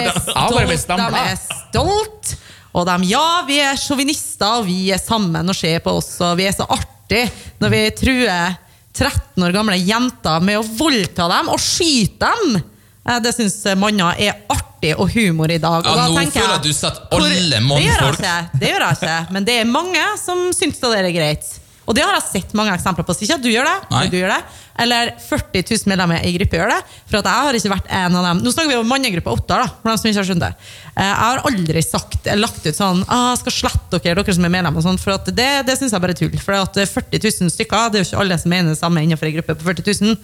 [0.00, 2.36] er stolt, de er stolt.
[2.76, 6.34] Og de, ja, vi er sjåvinister, og vi er sammen og ser på oss, og
[6.40, 7.22] vi er så artig
[7.62, 8.56] når vi truer
[8.96, 12.56] 13 år gamle jenter med å voldta dem og skyte dem.
[13.08, 15.84] Eh, Det syns manner er artig og humor i dag.
[15.86, 18.96] Ja, da nå føler jeg- at du setter alle Det mannfolk ikke, det gjør jeg
[19.00, 19.30] ikke.
[19.32, 21.58] Men det er mange som syns det er greit.
[21.86, 23.14] Og det har jeg sett mange eksempler på.
[23.14, 24.08] Så ikke at du gjør det, Nei.
[24.10, 24.44] du gjør det,
[24.82, 26.80] eller 40 000 medlemmer i gruppe gjør det.
[27.06, 28.40] For at jeg har ikke vært en av dem.
[28.42, 30.54] Nå snakker vi om mannegruppa Ottar, da, for dem som ikke har skjønt det.
[30.96, 34.44] Eh, Jeg har aldri sagt, lagt ut sånn ah, jeg skal slette dere, dere som
[34.44, 36.38] er medlemmer, og sånn, for at det, det syns jeg bare er tull.
[36.42, 39.26] For at 40 000 stykker, det er jo ikke alle som mener det samme innenfor
[39.30, 40.16] ei gruppe på 40 000.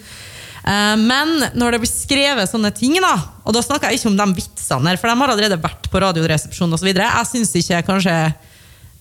[0.64, 3.14] Eh, Men når det blir skrevet sånne ting, da,
[3.45, 6.76] og da snakker jeg ikke om de vitsene for de har allerede vært på Radioresepsjonen
[6.78, 6.90] osv.
[6.92, 8.16] Jeg syns ikke kanskje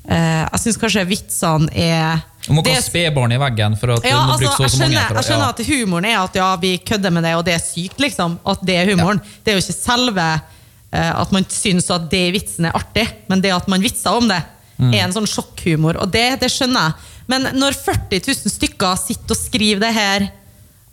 [0.09, 4.07] eh, Jeg syns kanskje vitsene er Du må ikke ha spedbarn i veggen for at
[4.09, 5.51] ja, altså, så jeg mange skjønner, jeg skjønner ja.
[5.53, 8.39] at humoren er at ja, vi kødder med det, og det er sykt, liksom.
[8.41, 9.21] At det er humoren.
[9.43, 13.05] Det er jo ikke selve eh, at man syns at det i vitsen er artig,
[13.29, 14.41] men det at man vitser om det,
[14.81, 14.93] Mm.
[14.97, 15.99] er en sånn sjokkhumor.
[16.01, 17.09] Og det, det skjønner jeg.
[17.29, 20.25] Men når 40 000 stykker sitter og skriver det her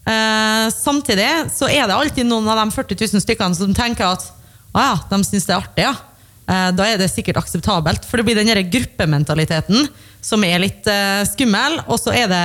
[0.08, 4.25] eh, samtidig, så er det alltid noen av de 40 000 stykkene som tenker at
[4.73, 5.94] å ja, de syns det er artig, ja.
[6.49, 8.06] Eh, da er det sikkert akseptabelt.
[8.08, 9.88] For det blir den gruppementaliteten
[10.25, 11.80] som er litt eh, skummel.
[11.86, 12.44] Og så er det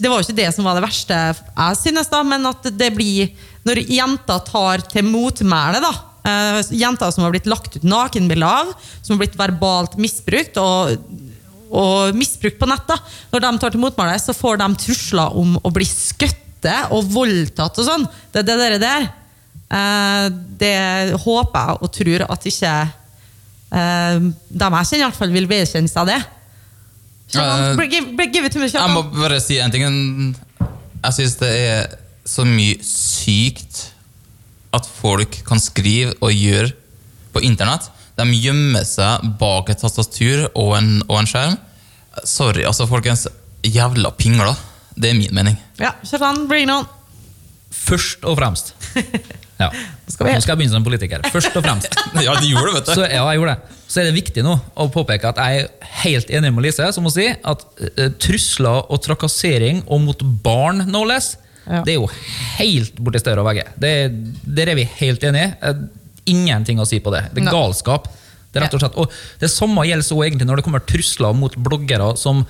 [0.00, 2.90] Det var jo ikke det som var det verste, jeg synes, da, men at det
[2.92, 3.30] blir
[3.64, 5.92] Når jenter tar til motmæle, da.
[6.70, 8.72] jenter som har blitt lagt ut nakenbilder av,
[9.02, 10.56] som har blitt verbalt misbrukt.
[10.56, 10.98] og
[11.68, 12.86] og misbrukt på nett.
[12.88, 12.96] da.
[13.32, 16.47] Når de tar til motmæle, så får de trusler om å bli skutte
[16.94, 18.06] og voldtatt og sånn.
[18.32, 18.78] Det er det der.
[18.82, 19.08] der.
[19.68, 20.26] Eh,
[20.60, 20.74] det
[21.20, 22.72] håper jeg og tror at ikke
[23.76, 24.14] eh,
[24.48, 26.18] De jeg kjenner, i hvert fall vil vedkjenne seg det.
[27.36, 29.84] Eh, give, give it to me, Jeg må bare si en ting.
[31.04, 33.92] Jeg syns det er så mye sykt
[34.76, 36.72] at folk kan skrive og gjøre
[37.32, 37.90] på internett.
[38.18, 41.58] De gjemmer seg bak et tastatur og en, og en skjerm.
[42.26, 43.28] Sorry, altså, folkens.
[43.62, 44.56] Jævla pingler.
[44.98, 45.56] Det er min mening.
[45.78, 46.86] Ja, sånn, bring it on.
[47.70, 48.74] Først og fremst.
[49.58, 49.72] Ja.
[50.06, 51.22] skal vi- Nå skal jeg begynne som politiker.
[51.34, 51.90] Først og fremst.
[52.22, 53.76] Ja, du gjorde det, vet Så, ja, jeg gjorde det.
[53.90, 57.08] Så er det viktig nå å påpeke at jeg er helt enig med Lise, som
[57.08, 61.32] å si at uh, trusler og trakassering, og mot barn, no less,
[61.66, 61.82] Ja.
[61.82, 62.06] det er jo
[62.60, 63.66] helt borti større vegge.
[63.82, 63.90] Det,
[64.46, 65.50] der er vi helt enige.
[65.60, 65.82] Eh,
[66.30, 67.24] Ingenting å si på det.
[67.34, 68.06] Det er galskap.
[68.52, 68.96] Det er rett og slett.
[69.00, 69.10] Og
[69.42, 72.46] det samme gjelder så egentlig når det kommer trusler mot bloggere som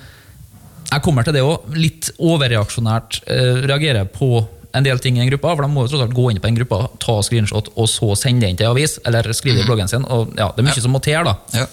[0.89, 1.67] jeg kommer til det òg.
[1.77, 5.51] Litt overreaksjonært eh, reagerer på en del ting i en gruppe.
[5.51, 8.13] For de må jo tross alt gå inn på en gruppe, ta screenshot og så
[8.19, 8.97] sende det inn til en avis.
[9.09, 10.05] Eller skrive i bloggen sin.
[10.05, 11.35] Og ja, Det er mye som må til da.
[11.55, 11.69] Ja.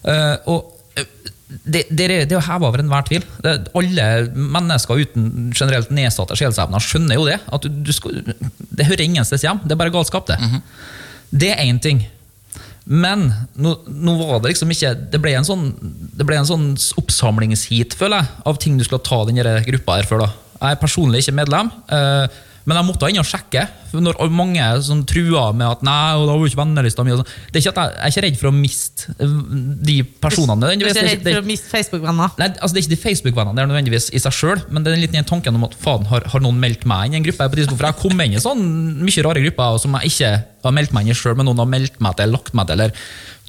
[0.00, 1.08] Uh, og eh,
[1.48, 3.26] det, det, er, det er heva over enhver tvil.
[3.44, 7.40] Det, alle mennesker uten generelt nedsatte sjelsevner skjønner jo det.
[7.52, 9.60] At du, du skal, det hører ingen steds hjem.
[9.64, 10.40] Det er bare galskap, det.
[11.30, 12.04] Det er én ting.
[12.90, 15.68] Men nå, nå var det liksom ikke Det ble en sånn,
[16.18, 20.24] ble en sånn oppsamlingsheat, føler jeg, av ting du skulle ta denne gruppa her for.
[20.24, 20.32] da.
[20.60, 22.40] Jeg er personlig ikke medlem, eh,
[22.70, 23.64] men jeg måtte inn og sjekke.
[23.90, 27.26] Når mange som trua med at nei, og da var ikke vennelista mi sånn.
[27.50, 29.32] Det er ikke at jeg, jeg er ikke redd for å miste eh,
[29.88, 30.68] de personene.
[30.78, 32.36] Du er ikke redd for å miste Facebook-venner?
[32.38, 34.92] Nei, altså Det er ikke de Facebook-vennene det er nødvendigvis i seg sjøl, men det
[34.92, 37.26] er litt den tanken om at faen, har, har noen meldt meg inn i en
[37.26, 37.48] gruppe?
[37.50, 37.66] på?
[37.72, 38.62] For jeg kom inn i sånn
[39.02, 40.30] mye rare grupper som jeg ikke
[40.68, 42.78] har meldt meg inn i sjøl, men noen har meldt meg til lagt meg til.
[42.78, 42.94] eller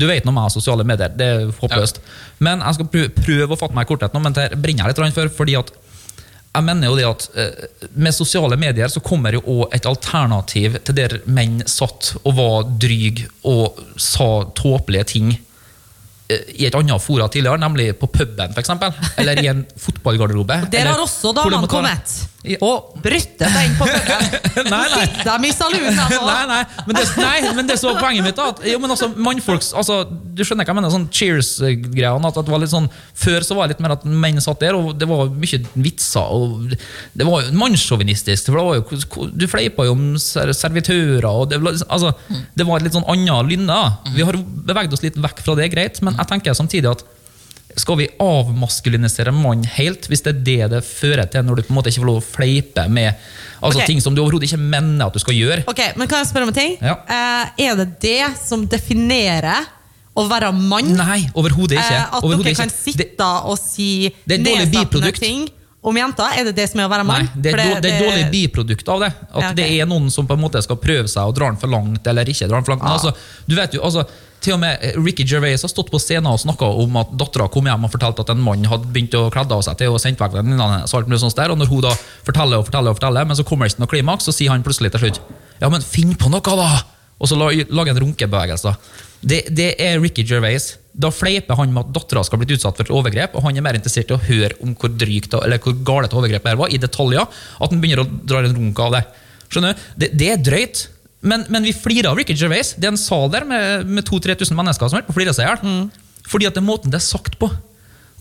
[0.02, 2.02] Du vet noe om med sosiale medier, det er håpløst.
[2.42, 4.98] Men jeg skal prøve, prøve å fatte meg i korthet nå, men det brenner jeg
[4.98, 5.36] litt for.
[5.44, 5.70] fordi at
[6.52, 10.76] jeg mener jo det at eh, Med sosiale medier så kommer jo også et alternativ
[10.84, 17.04] til der menn satt og var dryg og sa tåpelige ting eh, i et annet
[17.04, 18.74] fora tidligere, nemlig på puben f.eks.
[19.22, 20.60] Eller i en fotballgarderobe.
[20.74, 22.20] Der har også damene kommet.
[22.66, 24.70] Og brøtte seg inn på puben.
[24.74, 25.04] Nei, nei.
[25.28, 28.36] Dem i salonen de nei, nei, men det, nei, men det som var poenget mitt,
[28.40, 30.94] da at, jo, men altså, mannfolks, altså, Du skjønner hva jeg mener?
[30.96, 32.32] sånn Cheers-greiene.
[32.32, 32.90] At, at det var litt sånn,
[33.22, 36.34] Før så var det litt mer at menn satt der, og det var mye vitser.
[36.34, 36.74] og
[37.14, 38.50] Det var jo mannssjåvinistisk.
[39.38, 41.30] Du fleipa jo om servitører.
[41.30, 42.14] og Det, var- altså,
[42.58, 43.80] det var litt sånn annet lynne.
[44.18, 47.06] Vi har beveget oss litt vekk fra det, greit, men jeg tenker samtidig at
[47.80, 51.74] skal vi avmaskulinisere mann helt, hvis det er det det fører til når du på
[51.74, 53.12] en måte ikke får lov å fleipe med
[53.62, 53.88] altså okay.
[53.92, 55.64] ting som du overhodet ikke mener at du skal gjøre?
[55.72, 56.76] Ok, men Kan jeg spørre om en ting?
[56.82, 56.98] Ja.
[57.06, 59.70] Uh, er det det som definerer
[60.18, 60.92] å være mann?
[60.98, 62.00] Nei, overhodet ikke.
[62.02, 62.60] Uh, at dere ikke.
[62.64, 63.92] kan sitte og si
[64.28, 65.48] nedsettende ting
[65.82, 66.34] om jenter?
[66.38, 67.30] Er det det som er å være Nei, mann?
[67.36, 69.14] det er, det, det er dårlig biprodukt av det.
[69.14, 69.56] At Ja, okay.
[69.62, 72.06] det er noen som på en måte skal prøve seg og dra den for langt,
[72.08, 72.86] eller ikke dra den for langt.
[72.86, 73.16] Men altså,
[73.48, 74.06] du vet jo, altså,
[74.42, 77.68] til og med Ricky Gervais har stått på scenen og snakka om at dattera kom
[77.70, 80.22] hjem og fortalte at en mann hadde begynt å kledde av seg til og sendt
[80.22, 80.96] vekk venninnene hennes.
[80.96, 81.94] og når hun da
[82.26, 84.66] forteller og forteller, og forteller, men så kommer det ikke noe klimaks, så sier han
[84.66, 85.22] plutselig til slutt
[85.62, 86.72] Ja, men finn på noe, da!
[87.22, 88.74] Og så lager han runkebevegelse.
[89.22, 90.72] Det, det er Ricky Gervais.
[90.92, 93.66] Da fleiper han med at dattera skal blitt utsatt for et overgrep, og han er
[93.66, 96.82] mer interessert i å høre om hvor drygt eller hvor galt overgrepet her var, i
[96.82, 99.04] detaljer, at han begynner å dra en runk av det.
[99.52, 99.86] Skjønner du?
[100.02, 100.84] Det, det er drøyt.
[101.22, 102.74] Men, men vi flirer av Ricky Gervais.
[102.78, 105.46] Det er en sal der med, med 2000-3000 mennesker som holder på å flire seg
[105.46, 105.84] i hjel.
[106.32, 107.50] Fordi at det er måten det er sagt på.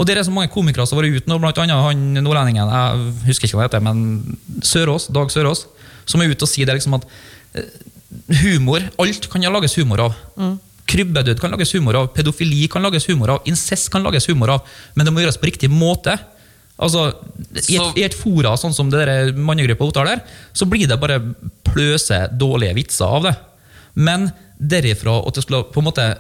[0.01, 2.71] Og det er så mange komikere som har vært ute nå, blant annet han nordlendingen,
[2.73, 5.67] jeg husker ikke hva han heter, men Sørås, Dag Sørås,
[6.09, 7.05] som er ute og sier det liksom at
[7.61, 7.69] eh,
[8.41, 10.17] humor, alt kan lages humor av.
[10.91, 14.73] Krybbedød kan lages humor av, pedofili kan lages humor av, incest kan lages humor av,
[14.97, 16.17] men det må gjøres på riktig måte.
[16.81, 17.11] Altså,
[17.69, 19.05] I et, i et fora sånn som det
[19.37, 20.25] mannegruppa Ottar der,
[20.57, 21.21] så blir det bare
[21.69, 23.35] pløse dårlige vitser av det.
[24.01, 26.11] Men derifra at du skulle på en måte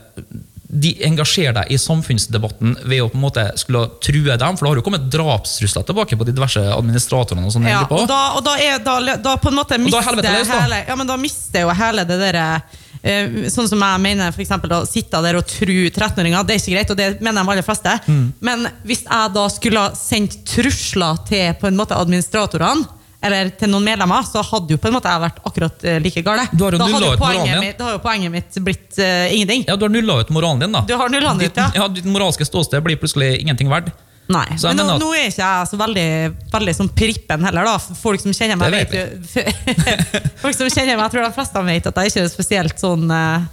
[0.70, 4.70] de engasjere deg i samfunnsdebatten ved å på en måte skulle true dem, for da
[4.70, 7.48] har jo kommet drapstrusler tilbake på de diverse administratorene.
[7.48, 10.54] og sånne Ja, og da, og da, er, da, da på en måte er mister
[10.54, 14.44] hele, ja, men da mister jo hele det derre eh, Sånn som jeg mener, for
[14.44, 17.54] eksempel, å sitte der og true 13-åringer, det er ikke greit, og det mener de
[17.54, 17.94] aller fleste.
[18.06, 18.24] Mm.
[18.44, 23.68] Men hvis jeg da skulle ha sendt trusler til på en måte administratorene, eller til
[23.68, 26.46] noen medlemmer, så hadde jo på en måte jeg vært akkurat eh, like gale.
[26.52, 29.66] Du da, hadde poenget mitt, da har jo poenget mitt blitt uh, ingenting.
[29.68, 30.86] Ja, Du har nulla ut moralen din, da.
[30.88, 31.68] Du har nullet ditt, ja.
[31.76, 31.88] ja.
[31.92, 33.92] Ditt moralske ståsted blir plutselig ingenting verdt.
[34.30, 36.08] Nei, Så men nå, nå er ikke jeg så veldig,
[36.52, 37.96] veldig sånn prippen heller, da.
[37.98, 39.44] Folk som kjenner meg, vet jo
[40.42, 43.10] Folk som kjenner meg, jeg tror de fleste vet at jeg ikke er spesielt sånn
[43.10, 43.48] uh,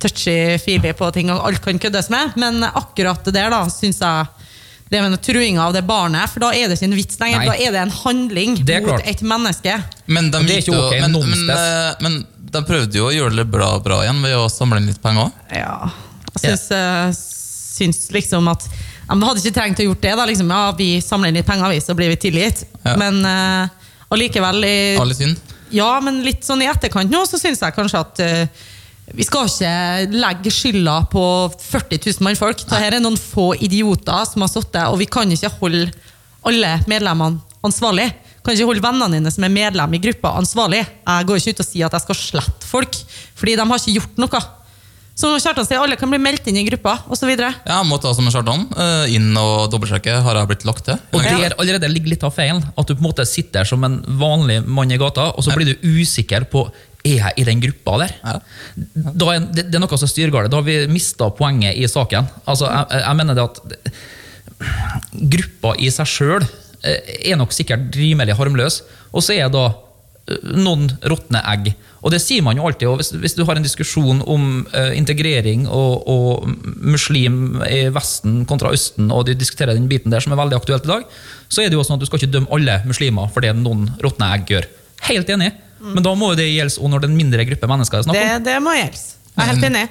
[0.00, 2.34] touchy-feely på ting, og alt kan køddes med.
[2.40, 4.48] Men akkurat det der, da, syns jeg
[4.90, 7.44] det med truinga av det barnet, for da er det ikke en vits lenger.
[7.44, 7.46] Nei.
[7.46, 9.06] Da er det en handling Det mot klart.
[9.06, 9.76] et menneske.
[10.10, 12.16] Men de, det er gikk ikke jo, men, men, eh, men
[12.50, 15.30] de prøvde jo å gjøre det bra, bra igjen ved å samle inn litt penger.
[15.54, 15.92] Ja,
[16.34, 17.20] jeg syns, eh,
[17.78, 18.66] syns liksom at
[19.10, 20.16] Vi hadde ikke trengt å gjort det.
[20.18, 22.64] da, liksom, ja, Vi samler inn litt penger, vi, så blir vi tilgitt.
[22.84, 22.96] Ja.
[23.00, 24.66] Men uh, allikevel
[25.02, 25.40] Alle synd.
[25.74, 28.68] Ja, men litt sånn i etterkant nå, så syns jeg kanskje at uh,
[29.14, 31.24] vi skal ikke legge skylda på
[31.58, 32.62] 40 000 mannfolk.
[32.62, 35.88] Dette er noen få idioter som har sittet, og vi kan ikke holde
[36.46, 38.06] alle medlemmene ansvarlig.
[38.44, 40.84] Kan ikke holde vennene dine som er medlem i gruppa ansvarlig.
[40.86, 43.00] Jeg går ikke ut og sier at jeg skal slette folk,
[43.36, 44.42] fordi de har ikke gjort noe.
[45.20, 47.28] Så Kjartan sier alle kan bli meldt inn i gruppa, osv.
[47.36, 48.62] Ja, må ta som en Kjartan.
[48.72, 50.14] eh, Inn og dobbeltsjekke.
[50.24, 50.96] Har jeg blitt lagt til?
[51.12, 52.62] Og der allerede ligger litt av feilen.
[52.72, 55.74] At du på en måte sitter som en vanlig mann i gata, og så blir
[55.74, 56.70] du usikker på
[57.02, 58.10] er jeg i den gruppa der.
[58.24, 58.32] Ja.
[59.16, 60.50] Da er, det, det er noe som styrer galt.
[60.52, 62.26] Da har vi mista poenget i saken.
[62.46, 63.60] Altså, jeg, jeg- mener det at
[65.32, 66.44] gruppa i seg sjøl
[66.84, 68.80] er nok sikkert rimelig harmløs.
[69.12, 69.78] Og så er da eh,
[70.56, 71.72] noen råtne egg.
[72.00, 72.88] Og det sier man jo alltid.
[72.88, 76.46] og Hvis, hvis du har en diskusjon om uh, integrering og, og
[76.80, 80.86] muslim i Vesten kontra Østen, og du diskuterer den biten der som er veldig aktuelt
[80.88, 81.08] i dag,
[81.50, 83.88] så er det jo sånn at du skal ikke dømme alle muslimer for det noen
[84.02, 84.70] råtne egg gjør.
[85.10, 85.50] Helt enig.
[85.80, 88.20] Men da må jo det gjelde også når det er en mindre gruppe mennesker det
[88.20, 89.04] er Det, må gjelde.
[89.32, 89.84] Jeg er helt enig.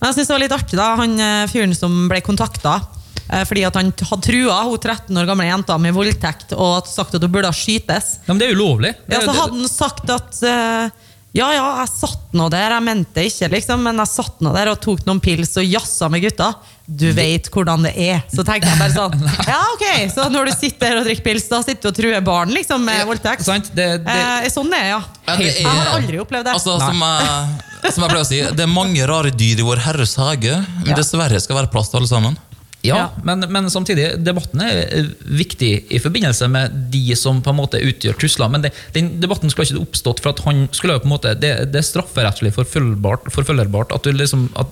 [0.00, 2.78] Men jeg synes det var litt artig, da, han eh, fyren som ble kontakta.
[3.24, 7.22] Fordi at han hadde trua hun 13 år gamle jenta med voldtekt og sagt at
[7.24, 8.18] hun burde skytes.
[8.26, 8.92] Ja, men det er ulovlig.
[9.08, 10.90] Det Ja, er- så hadde han sagt at uh,
[11.34, 14.52] ja, ja, jeg satt nå der, jeg mente det ikke, liksom, men jeg satt nå
[14.54, 16.52] der og tok noen pils og jazza med gutta.
[16.86, 18.20] Du vet hvordan det er.
[18.30, 19.16] Så tenkte jeg bare sånn
[19.50, 19.84] Ja, ok,
[20.14, 22.84] så når du sitter der og drikker pils, da sitter du og truer barn liksom,
[22.86, 23.42] med voldtekt?
[23.48, 23.72] Sant?
[23.74, 25.00] Det, det, Eh, sånn det er, ja.
[25.26, 26.54] Ja, det Jeg har aldri opplevd det.
[26.60, 29.80] Altså, som, jeg, som jeg pleier å si, det er mange rare dyr i vår
[29.88, 31.00] Herres hage, men Ja.
[31.00, 32.38] dessverre skal det være plass til alle sammen.
[32.84, 33.04] Ja, Ja.
[33.24, 37.80] Men, men samtidig, debatten er eh, viktig i forbindelse med de som på en måte
[37.80, 38.50] utgjør trusler.
[38.52, 41.32] Men det, den debatten skulle ikke oppstått for at han skulle jo på en måte
[41.40, 44.70] Det, det er strafferettslig forfølgbart, forfølgerbart at du liksom at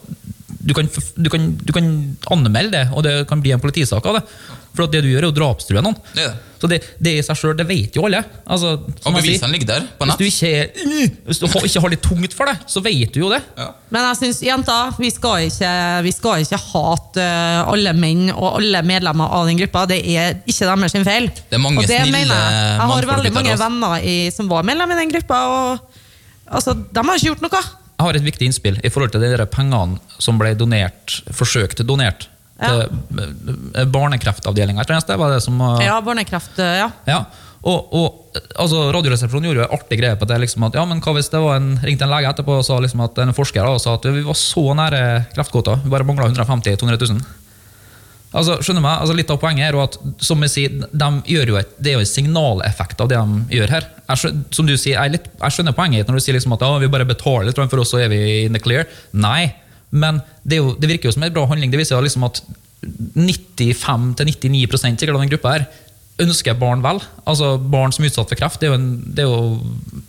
[0.63, 1.87] du kan, du, kan, du kan
[2.31, 4.23] anmelde det, og det kan bli en politisak av det.
[4.73, 5.97] For at det du gjør, er å drapstrue noen.
[6.15, 6.49] Det er det.
[6.63, 8.21] Så det, det i seg sjøl, det vet jo alle.
[8.47, 10.21] Altså, Og bevisene ligger der på hvis nett.
[10.23, 13.41] du ikke, hvis du ikke har det tungt for det, så vet du jo det.
[13.91, 15.73] Men jeg synes, jenter, vi skal ikke,
[16.07, 19.85] vi skal ikke hate eh, alle menn og alle medlemmer av den gruppa.
[19.91, 21.27] Det er ikke deres sin feil.
[21.35, 22.65] Det er mange Og snille mener jeg.
[22.71, 26.01] Jeg har veldig mange venner i, som var medlem i den gruppa, og
[26.47, 27.65] altså, de har ikke gjort noe.
[28.03, 31.85] Jeg har et viktig innspill i forhold til de der pengene som ble donert, forsøkt
[31.87, 32.27] donert
[32.63, 32.69] Ja.
[32.83, 34.83] til barnekreftavdelinga.
[34.87, 36.91] Det var det som Ja, barnekreft, eh, ja.
[37.07, 37.25] Ja,
[37.63, 40.39] og, og altså, Radioresepsjonen gjorde jo en artig greie på det.
[40.43, 42.79] Liksom, at, ja, men hva hvis det var en, ringte en lege etterpå og sa
[42.83, 45.03] liksom, at en forsker da, og sa at vi var så nære
[45.37, 47.23] kreftkvota, vi bare mangla 150 000-200 000.
[48.33, 49.01] Altså, skjønner meg?
[49.03, 51.09] Altså, litt av poenget er at som jeg sier, de
[51.61, 53.89] et, det er jo en signaleffekt av det de gjør her.
[54.09, 56.73] Jeg som du sier, jeg, litt, jeg skjønner poenget når du sier liksom at ja,
[56.81, 58.89] vi bare betaler litt, for oss så er vi in the clear.
[59.13, 59.53] Nei,
[59.93, 61.73] men det, jo, det virker jo som en bra handling.
[61.73, 62.41] Det viser liksom at
[62.83, 65.69] 95-99 sikkert av den gruppa her
[66.23, 67.01] ønsker barn vel.
[67.29, 70.03] Altså Barn som er utsatt for kreft, det er jo, en, det er jo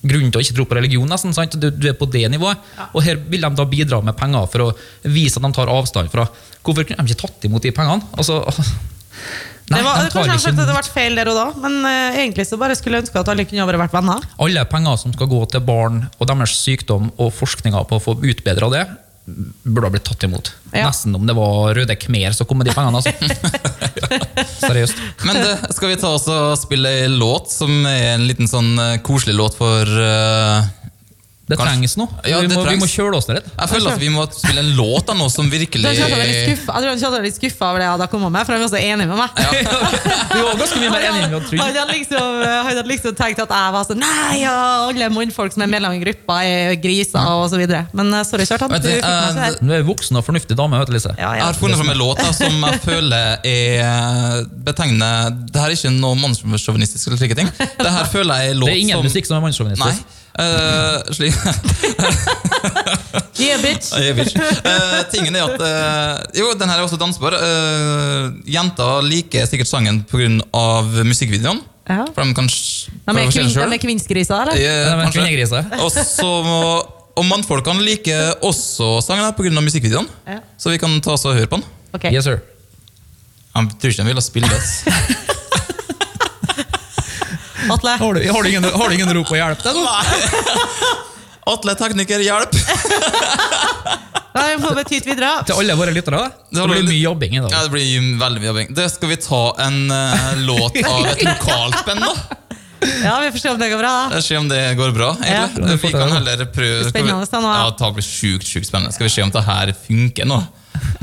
[0.00, 1.08] grunnen til å ikke tro på religion.
[1.08, 1.56] nesten, sant?
[1.60, 2.60] Du, du er på det nivået.
[2.94, 4.70] Og her vil de da bidra med penger for å
[5.08, 6.26] vise at de tar avstand fra
[6.66, 8.06] Hvorfor kunne de ikke tatt imot de pengene?
[8.16, 8.40] Altså,
[9.70, 12.18] nei, det var, de kanskje ikke det hadde ble feil der og da, men uh,
[12.20, 14.26] egentlig så bare skulle jeg ønske at alle kunne bare vært venner.
[14.46, 18.18] Alle penger som skal gå til barn og deres sykdom og forskninga på å få
[18.20, 18.84] utbedra det,
[19.62, 20.52] burde ha blitt tatt imot.
[20.72, 20.88] Ja.
[20.88, 23.00] Nesten om det var Røde Khmer som kom med de pengene.
[23.00, 23.12] Altså.
[24.64, 25.02] Seriøst.
[25.28, 28.72] Men det, skal vi ta oss og spille en låt som er en liten sånn
[28.80, 30.70] eh, koselig låt for eh,
[31.50, 32.08] Det Kanskje- trengs noe.
[32.22, 33.48] Ja, vi, det må, vi må kjøle oss ned litt.
[33.50, 36.20] Jeg føler at vi må spille en låt av noe som virkelig Jeg tror han
[36.22, 38.78] er litt skuffa- jeg er over det jeg hadde kommet med, for han var så
[38.78, 39.40] enig med meg.
[40.30, 41.58] Du var ganske mye mer enn vi hadde.
[41.58, 44.54] Han hadde liksom, hadde liksom tenkt at jeg var sånn Nei, ja,
[44.86, 47.82] alle mannfolk som er medlem i gruppa, er griser og så videre.
[47.96, 48.76] Men eh, sorry, Kjartan.
[48.78, 49.58] Du uh, ikke eh.
[49.58, 50.78] Du er en voksen og fornuftig dame.
[50.80, 51.14] vet du, Lise.
[51.18, 55.76] Ja, Jeg har funnet fram en låt som jeg føler er betegner Det her er
[55.76, 57.50] ikke noe mannssjåvinistisk eller slike ting.
[57.58, 60.18] Det her føler jeg er en som Det er ingen som musikk som er mannssjåvinistisk.
[60.40, 61.34] Eh, slik
[63.40, 63.88] Yeah, bitch.
[63.96, 64.34] yeah, bitch.
[64.36, 67.32] Eh, tingen er at uh, Jo, den her er også dansbar.
[67.40, 70.28] Uh, jenter liker sikkert sangen pga.
[71.08, 71.62] musikkvideoen.
[71.88, 72.04] Ja.
[72.14, 74.60] For de kan De er, kvin, de er kvinnsgriser, eller?
[74.60, 75.20] Eh, de
[75.72, 76.30] er Og så
[77.20, 79.60] og mannfolkene liker også sangen pga.
[79.60, 80.08] musikkvideoen.
[80.28, 80.38] Ja.
[80.58, 81.64] Så vi kan ta oss og høre på den.
[81.96, 82.12] Okay.
[82.14, 82.38] Yes, sir.
[83.56, 85.26] Jeg tror ikke de ville spille det.
[87.68, 87.96] Atle.
[88.00, 89.62] Har du, har du ingen, har du ingen rop på hjelp?
[89.62, 90.02] Det, da?
[91.50, 92.54] Atle tekniker, hjelp!
[94.30, 95.30] Da må vi tyte videre.
[95.48, 96.20] Til alle våre lyttere?
[96.50, 97.50] Det Det blir mye jobbing i dag.
[97.52, 98.68] Ja, det blir veldig mye jobbing.
[98.78, 102.36] Det skal vi ta en uh, låt av et lokalt band, da.
[103.04, 103.90] Ja, Vi får se om det går bra.
[104.12, 104.22] da.
[104.22, 105.10] Se om det går bra.
[105.24, 105.66] egentlig.
[105.68, 105.76] Ja.
[105.82, 107.52] Vi kan heller prøve skal vi- Spennende, da, nå.
[107.58, 108.92] Ja, det blir sjukt, sjukt spennende.
[108.94, 110.40] Skal vi se om det her funker nå?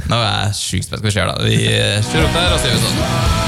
[0.08, 1.04] Nå er jeg sjukt spent.
[1.04, 1.38] Skal vi se, da.
[1.44, 3.47] Vi eh, kjører opp her, og ser vi sånn.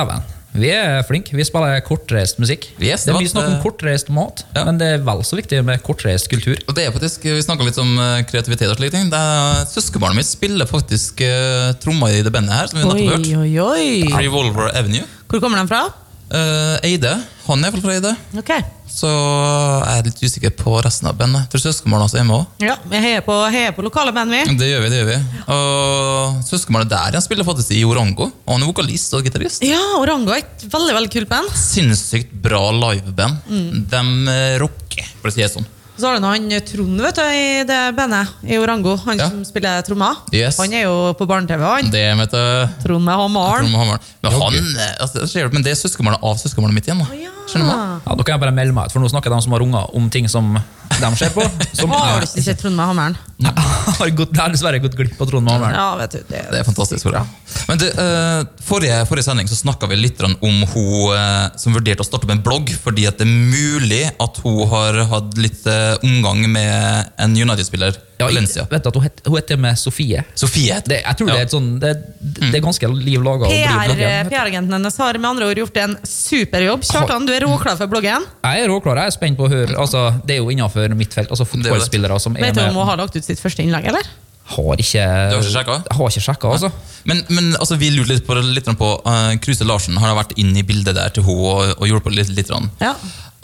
[0.00, 0.28] Dæven.
[0.50, 1.36] Vi er flinke.
[1.38, 2.64] Vi spiller kortreist musikk.
[2.82, 4.64] Yes, det det er mye snakk om kortreist mat, Ja.
[4.66, 6.58] men det er vel så viktig med kortreist kultur.
[6.66, 9.10] Og det er faktisk, Vi snakka litt om eh, kreativitet og slike ting.
[9.12, 9.22] Det
[9.70, 12.66] Søskenbarnet mitt spiller faktisk uh, trommer i det bandet her.
[12.66, 14.24] som vi nettopp Oi, oi, oi.
[14.26, 15.06] Revolver Avenue.
[15.30, 15.84] Hvor kommer de fra?
[16.30, 17.16] Eh, Eide.
[17.48, 18.12] Han er iallfall fra Eide.
[18.38, 18.52] Ok.
[18.90, 21.48] Så jeg er litt usikker på resten av bandet.
[21.50, 22.62] Tror søskenbarna er med òg.
[22.62, 24.42] Ja, Vi heier på, heier på lokale band, vi.
[24.58, 24.90] Det gjør vi.
[24.92, 25.18] det gjør vi
[25.54, 28.30] Og Søskenbarnet der han spiller faktisk i Orango.
[28.46, 29.64] Og han er vokalist og gitarist.
[29.66, 31.50] Ja, Orango er et veldig veldig kult band.
[31.58, 33.42] Sinnssykt bra liveband.
[33.50, 33.84] Mm.
[33.90, 35.66] De eh, rocker, for å si det sånn.
[36.00, 38.96] Så har du han Trond vet du, i det bandet i Orango.
[39.04, 39.28] Han Ja.
[39.28, 40.16] som spiller trommer.
[40.32, 40.56] Yes.
[40.58, 41.60] Han er jo på barne-TV.
[41.60, 41.90] han.
[41.92, 43.66] Det med et Trond med hammeren.
[43.66, 44.00] Trond Hammeren.
[44.22, 46.98] Men, han, eh, altså, men det er søskenbarnet av søskenbarnet mitt igjen.
[46.98, 47.06] da.
[47.50, 47.72] Skjønner du?
[47.72, 48.00] hva?
[48.06, 49.94] Ja, Da kan jeg bare melde meg ut, for nå snakker de som har unger,
[49.94, 51.42] om ting som de ser på.
[51.76, 53.16] Som Har du ikke sett Trond med hammeren?
[53.40, 55.74] Jeg har gått, dessverre gått glipp av Trond Mahlmern.
[55.76, 56.18] Ja, vet du.
[56.28, 57.08] Det, Det er fantastisk.
[57.10, 57.24] Bra.
[57.68, 62.04] Men det, eh, forrige, forrige sending så snakka vi litt om hun eh, som vurderte
[62.04, 65.66] å starte opp en blogg, fordi at det er mulig at hun har hatt litt
[65.70, 67.96] eh, omgang med en United-spiller.
[68.20, 68.66] Ja, Valencia.
[68.68, 70.24] vet du at hun heter, hun heter med Sofie.
[70.36, 73.48] Sofie heter Det, jeg tror det er et sånn Det, det er ganske liv laga.
[73.48, 73.94] PR
[74.28, 76.84] PR-agenten hennes har med andre ord gjort en superjobb.
[76.84, 78.26] Kjartan, du er råklar for bloggen.
[78.44, 79.00] Jeg er råklar.
[79.00, 81.32] Jeg er spent på å høre altså, Det er jo innenfor mitt felt.
[81.32, 81.48] Altså.
[81.48, 84.08] Fotballspillere som er Vet du om med hun har lagt ut sitt første innlag, eller?
[84.50, 85.84] Har ikke Du har ikke sjekket?
[85.90, 86.70] Jeg har ikke sjekka, altså.
[87.06, 90.62] Men, men altså, vi lurte litt på, litt på uh, Kruse Larsen har vært inne
[90.62, 92.32] i bildet der til henne og, og hjulpet litt.
[92.34, 92.50] litt.
[92.82, 92.96] Ja.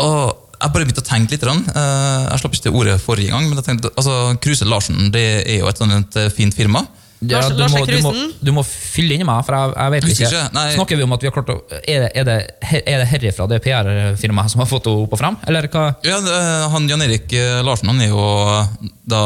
[0.03, 1.43] Og jeg bare begynte å tenke litt.
[1.45, 1.65] grann.
[1.69, 5.27] Eh, jeg slapp ikke til ordet forrige gang, men jeg tenkte, altså, Kruse Larsen det
[5.45, 6.87] er jo et sånt et, eh, fint firma.
[7.25, 8.11] Ja, du, må, du, må,
[8.45, 10.27] du må fylle inn i meg, for jeg, jeg vet ikke.
[10.29, 10.65] ikke.
[10.77, 12.35] Snakker vi om at vi har klart å Er det, er det,
[12.83, 15.39] er det herifra, det PR-firmaet som har fått henne opp og frem?
[15.49, 15.87] Eller hva?
[16.05, 16.43] Ja, det-
[16.75, 17.33] han Jan Erik
[17.65, 18.27] Larsen, han er jo
[19.09, 19.23] da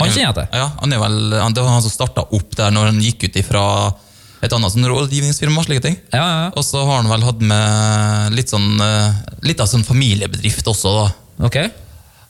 [0.00, 0.48] Han kjenner jeg til.
[0.56, 3.26] Ja, han er vel han, Det var han som starta opp der når han gikk
[3.28, 3.64] ut ifra
[4.42, 5.62] et annet sånn rådgivningsfirma.
[5.66, 5.98] slike ting.
[6.10, 6.48] Ja, ja, ja.
[6.56, 10.94] Og så har han vel hatt med litt sånn eh, Litt av sånn familiebedrift også,
[10.96, 11.06] da.
[11.46, 11.58] Ok.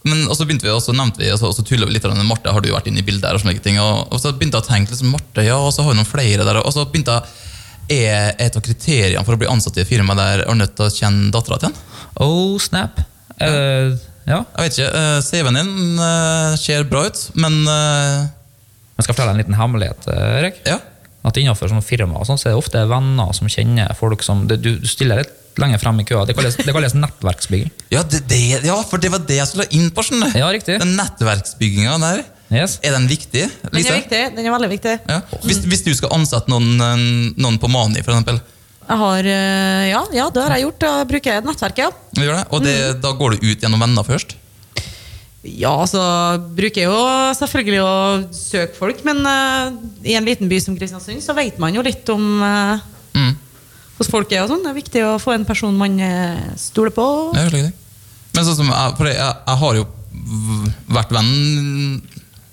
[0.08, 1.94] Men og så begynte vi, og så nevnte vi, og så, og så tulla vi
[1.94, 2.52] litt med Marte.
[2.52, 3.38] Har du vært inne i bildet her?
[3.38, 3.78] Og slike ting.
[3.80, 6.10] Og, og så begynte jeg å tenke liksom, Marte, ja, og så har vi noen
[6.10, 6.60] flere der.
[6.60, 7.48] Og så begynte jeg
[7.92, 10.86] Er et av kriteriene for å bli ansatt i et firma der er nødt til
[10.86, 11.80] å kjenne dattera til en?
[12.22, 13.00] Oh, snap.
[13.38, 13.48] Det,
[14.26, 14.38] ja.
[14.56, 14.92] Jeg vet ikke.
[14.94, 18.26] uh, CV-en din uh, ser bra ut, men uh,
[18.98, 20.62] Jeg skal fortelle en liten hemmelighet, eh, Erik.
[20.68, 20.78] ja.
[21.22, 24.56] At innenfor sånne firmaer sånn, så er det ofte venner som kjenner folk som det,
[24.62, 26.24] Du du stiller litt lenger frem i køa.
[26.26, 27.70] Det kalles, det kalles nettverksbygging.
[27.92, 30.02] Ja, det, det, ja, for det var det jeg skulle inn på.
[30.02, 30.32] skjønner.
[30.34, 30.78] Ja, riktig.
[30.82, 32.78] Den nettverksbygginga der, Yes.
[32.84, 33.46] er den viktig?
[33.62, 34.22] Den er viktig.
[34.36, 34.94] Den er veldig viktig.
[35.08, 35.20] Ja.
[35.44, 37.04] Hvis, hvis du skal ansette noen, eh,
[37.40, 38.40] noen på Mani, for eksempel,
[38.88, 40.78] Jeg har, eh, ja, ja, det har jeg gjort.
[40.82, 41.90] Da bruker jeg nettverket, ja.
[42.12, 43.00] du gjør det, og det, Mm.
[43.04, 44.34] da går du ut gjennom venner først?
[45.42, 45.98] Ja, så
[46.54, 46.98] bruker jeg jo
[47.34, 47.94] selvfølgelig å
[48.30, 49.72] søke folk, men uh,
[50.06, 52.78] i en liten by som Kristiansund så vet man jo litt om uh,
[53.14, 53.34] Mm.
[53.98, 54.62] hvordan folk er og sånn.
[54.62, 55.98] Det er viktig å få en person man
[56.56, 57.04] stoler på.
[57.36, 57.72] Ja, slik det.
[58.34, 59.86] Men sånn som jeg, jeg, jeg har jo
[60.88, 62.02] vært venn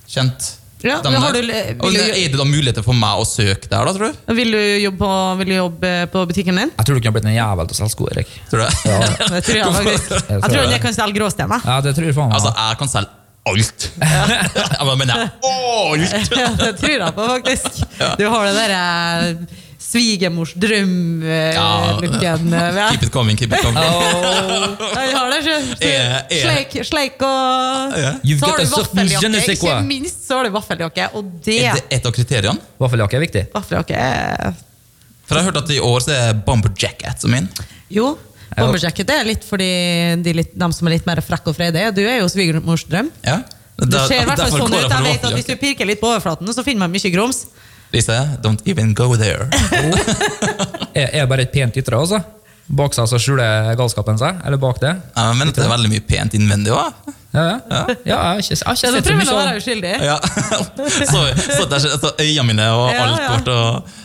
[0.09, 0.49] kjent
[0.81, 3.83] Ja, men har du- vil du- Er det da muligheter for meg å søke der,
[3.85, 4.33] da, tror du?
[4.33, 6.71] Vil du jobbe på, vil du jobbe på butikken din?
[6.77, 8.27] Jeg tror du kunne blitt en jævel til å selge sko, Erik.
[8.49, 8.67] Tror du?
[8.69, 10.29] Det tror jeg faktisk.
[10.29, 11.49] Jeg tror jeg kan selge gråstein.
[11.49, 11.59] da.
[11.65, 12.39] Ja, det tror jeg faen meg.
[12.39, 13.09] Altså, jeg kan selge
[13.49, 13.89] alt.
[14.79, 16.31] jeg mener alt!
[16.31, 17.83] Ja, det tror jeg på, faktisk.
[18.19, 20.59] Du har det derre svigermors Ja.
[20.59, 22.51] drøm-looken.
[22.91, 23.83] Keep it coming, keep it coming.
[24.99, 25.39] Jeg har det,
[25.87, 28.17] er- Sleik, sleik og yeah.
[28.39, 29.53] Så har du vaffeljakke.
[29.55, 32.59] Ikke minst så har du vaffeljakke, og det Er det et av kriteriene?
[32.81, 33.45] Vaffeljakke er viktig.
[33.55, 34.57] Vaffeljakke er
[35.25, 37.47] For jeg har hørt at i år så er bomber jacket som min.
[37.93, 38.17] Jo.
[38.57, 39.69] Bomberjacket er litt fordi
[40.25, 41.93] de, litt, de som er litt mer frekke og freidige.
[41.95, 43.11] Du er jo svigermors drøm.
[43.23, 43.39] Ja.
[43.79, 44.91] Det ser i hvert fall sånn ut.
[44.91, 47.45] jeg vet at Hvis du pirker litt på overflaten, så finner man mye grums.
[47.91, 49.49] Lise, don't even go there.
[50.93, 52.17] Er, er det bare et pent ytre, altså?
[52.75, 54.41] Bak seg så skjuler galskapen seg?
[54.45, 54.91] Eller bak det?
[55.13, 57.13] Ja, men det er veldig mye pent innvendig òg.
[57.31, 57.59] Ja, ja.
[57.69, 59.61] ja jeg har ikke, jeg har ikke Ja, så sett så prøver mye å være
[59.61, 59.93] uskyldig.
[60.05, 60.17] Ja.
[61.13, 63.37] så, så, der, så øynene mine og alt ja.
[63.45, 63.95] ble og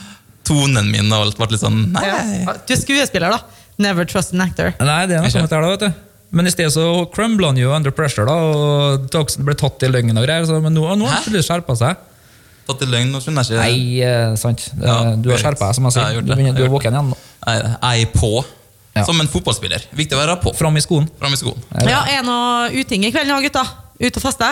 [0.45, 2.05] tonen min og alt ble litt sånn Nei.
[2.05, 2.55] Ja.
[2.65, 3.61] Du er skuespiller, da.
[3.81, 4.73] Never trust an actor.
[4.77, 6.03] Nei, det er noe sånt der, da, vet du.
[6.35, 8.35] Men i stedet så crumbla han jo under pressure, da,
[9.05, 10.45] og ble tatt i løgn og greier.
[10.47, 12.01] Så, men nå, nå har han skjerpa seg.
[12.65, 14.69] Tatt i løgn, nå skjønner ikke Nei, eh, sant.
[14.73, 16.21] Eh, Ja, du har skjerpa deg, som jeg Ja, jeg sier.
[16.25, 17.17] Du, begynner- du er har våken igjen nå.
[17.45, 18.45] Jeg er på.
[18.95, 19.03] Ja.
[19.05, 19.83] Som en fotballspiller.
[19.93, 20.55] Viktig å være på.
[20.55, 21.09] Fram i skoen.
[21.19, 21.57] Fram i skoen.
[21.85, 23.65] Ja, Er det noe uting i kveld nå, gutta?
[23.99, 24.47] Ut og feste?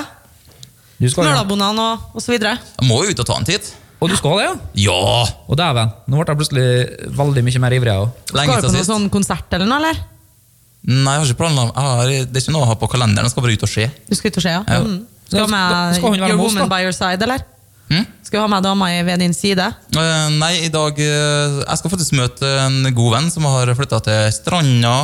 [1.04, 2.58] Smølabonene og, og så videre?
[2.80, 3.72] Jeg må jo ut og ta en titt.
[4.04, 4.54] Og du skal det, ja?
[4.92, 5.26] Ja!
[5.48, 6.66] Og dæven, nå ble jeg plutselig
[7.16, 7.94] veldig mye mer ivrig.
[7.96, 8.36] også.
[8.36, 10.02] Lenge Skal du på noen sånn konsert eller noe, eller?
[10.84, 13.24] Nei, jeg har ikke planlagt har, Det er ikke noe å ha på kalenderen.
[13.24, 13.86] Jeg skal bare ut og se.
[14.10, 14.64] Du skal ut og se, ja?
[14.68, 14.80] Ja.
[14.84, 14.98] Mm.
[15.24, 16.76] Skal Skal- skal hun med være med oss, Woman da?
[16.76, 17.40] by your side, eller?
[17.92, 18.06] Hm?
[18.24, 19.66] Skal du ha med dama i- ved din side?
[19.96, 24.00] Uh, nei, i dag uh, Jeg skal faktisk møte en god venn som har flytta
[24.08, 24.96] til Stranda.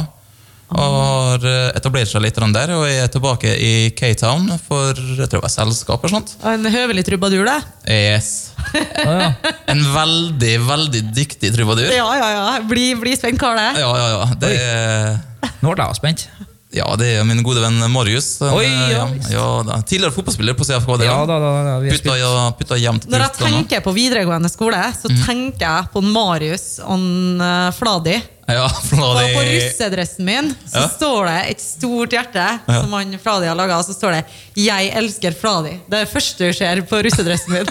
[0.70, 5.40] Og har eh, etablert seg litt der, og er tilbake i K-Town for jeg tror
[5.40, 6.36] det var selskap Og sånt.
[6.44, 7.56] Og En høvelig trubadur, det.
[7.90, 8.52] Yes.
[9.00, 9.32] Ja.
[9.72, 11.90] En veldig, veldig dyktig trubadur.
[11.90, 12.44] Ja, ja, ja.
[12.70, 13.66] Bli, bli spent, Karle.
[13.82, 14.28] Ja, ja, ja.
[14.38, 16.28] Det er, Nå ble jeg spent.
[16.72, 18.28] Ja, det er min gode venn Marius.
[18.46, 19.80] Oi, eh, ja, ja, da.
[19.82, 20.92] Tidligere fotballspiller på CFK.
[21.02, 21.38] Ja, da.
[21.42, 25.24] da, da, Putta, ja, putta jevnt Når jeg tenker på videregående skole, så Mm.
[25.26, 27.00] tenker jeg på Marius og
[27.42, 28.20] uh, Fladi.
[28.50, 29.24] Ja, Fladi.
[29.26, 30.88] Og på russedressen min så Ja.
[30.94, 34.94] står det et stort hjerte som han Fladi har laga, og så står det 'Jeg
[34.94, 35.80] elsker Fladi'.
[35.90, 37.66] Det er det første du ser på russedressen min.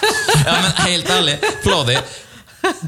[0.46, 1.98] ja, men helt ærlig, Fladi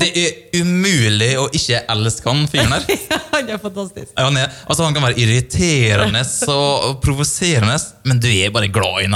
[0.01, 2.87] Det er umulig å ikke elske han fyren der.
[3.35, 4.13] han er fantastisk.
[4.15, 7.77] Ja, Han, er, altså, han kan være irriterende og provoserende,
[8.09, 9.11] men du er bare glad i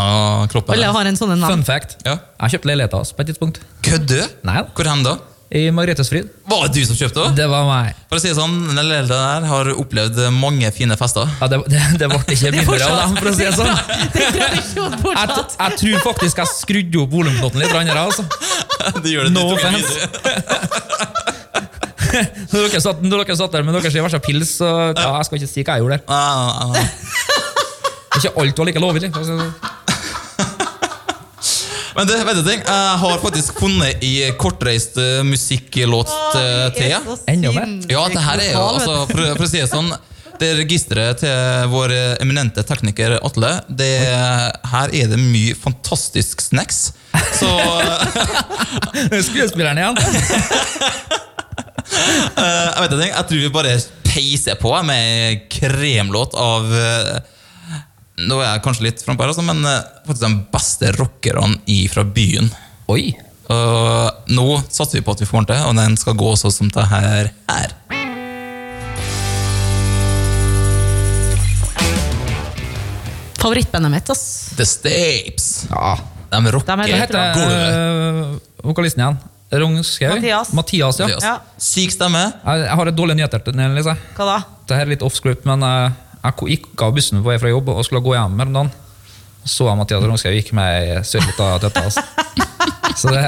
[0.53, 0.77] kroppen.
[0.77, 1.61] Alle har en sånn navn.
[1.61, 1.99] Fun fact.
[2.07, 2.19] Ja.
[2.45, 3.63] Jeg kjøpte leilighet av oss på et tidspunkt.
[3.87, 4.29] Kødder?
[4.49, 4.63] Nei.
[4.77, 5.19] Hvor hen da?
[5.51, 6.29] I Margrethes-Fryd.
[6.47, 7.25] Var det du som kjøpte?
[7.35, 7.97] Det var meg.
[8.07, 11.27] For å si det sånn, den lille der har opplevd mange fine fester.
[11.41, 13.75] Ja, det, det, det ble ikke mindre av dem, for å si det sånn.
[14.15, 14.29] Det
[15.11, 15.27] Jeg,
[15.59, 17.75] jeg tror faktisk jeg skrudde opp volumknotten litt.
[17.75, 18.23] Andre, Altså.
[19.03, 19.91] Det gjør det No offense.
[22.51, 25.37] Når dere, satt, når dere satt der med deres verste pils, så ja, jeg skal
[25.41, 26.07] ikke si hva jeg gjorde der.
[26.11, 26.15] Ah,
[26.47, 26.79] ah, ah.
[28.19, 29.11] Ikke alt var like lovlig.
[29.15, 29.55] for å si det sånn.
[32.01, 32.63] Men det, vet du ting?
[32.65, 37.75] Jeg har faktisk funnet i kortreist eh, musikklåt eh, til Det Enda mer.
[37.93, 39.91] Ja, det her er jo altså, for, for å si det sånn
[40.41, 41.93] Det registeret til vår
[42.25, 43.91] eminente tekniker Atle, det,
[44.73, 46.95] her er det mye fantastisk snacks.
[47.37, 47.51] Så
[49.29, 50.01] Skuespilleren igjen.
[52.41, 53.77] eh, jeg vet ikke, jeg tror vi bare
[54.09, 57.21] peiser på med kremlåt av eh,
[58.29, 61.87] Nå er jeg kanskje litt frampå her, altså, men eh, faktisk de beste rockerne i-
[61.89, 62.51] fra byen.
[62.93, 63.15] Oi.
[63.51, 66.53] Og nå satser vi på at vi får den til, og den skal gå sånn
[66.55, 67.31] som det her.
[67.51, 67.77] her.
[73.41, 74.51] Favorittbandet mitt, ass.
[74.57, 75.47] The Stapes.
[75.71, 75.95] Ja.
[76.31, 76.77] De rocker.
[76.77, 77.63] De er heter gulvet.
[77.75, 79.17] øh, vokalisten igjen?
[79.51, 80.13] Rongskau?
[80.15, 80.53] Mathias.
[80.55, 81.07] Mathias, ja.
[81.09, 81.25] Mathias.
[81.25, 81.33] Ja.
[81.59, 82.21] Syk stemme.
[82.45, 83.97] Jeg, jeg har et dårlig nyheter til den, Lise.
[84.19, 84.37] Hva da?
[84.71, 87.85] Det er litt off-script, men øh, jeg gikk av bussen på vei fra jobb og
[87.87, 88.73] skulle gå hjem her om dagen.
[89.49, 91.85] Så jeg Mathias Rongskau gikk med ei søt lita tøtte.
[91.89, 92.05] Altså.
[93.01, 93.23] Så det,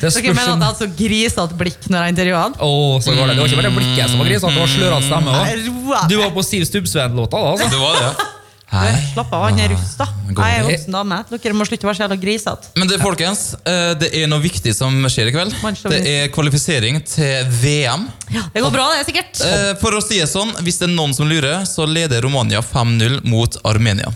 [0.00, 2.56] det Dere mener at han jeg hadde så grisete blikk når jeg intervjuet han?
[2.64, 3.36] Oh, så var det.
[3.36, 6.08] Det var ikke bare blikket som var grisete, det var slørete stemme òg.
[6.10, 7.52] Du var på Siv Stubbsveen-låta, da?
[7.54, 7.68] altså.
[7.70, 8.32] Det var det,
[8.76, 10.06] Du, Slapp av, han er russ, da.
[10.36, 11.18] Jeg er voksen dame.
[11.30, 12.70] Dere må slutte å være så jævla grisete.
[12.76, 15.54] Men det, folkens, eh, det er noe viktig som skjer i kveld.
[15.88, 18.06] Det er kvalifisering til VM.
[18.34, 19.40] Ja, det går bra, det er sikkert.
[19.46, 22.60] Eh, For å si det sånn, hvis det er noen som lurer, så leder Romania
[22.60, 24.12] 5-0 mot Armenia.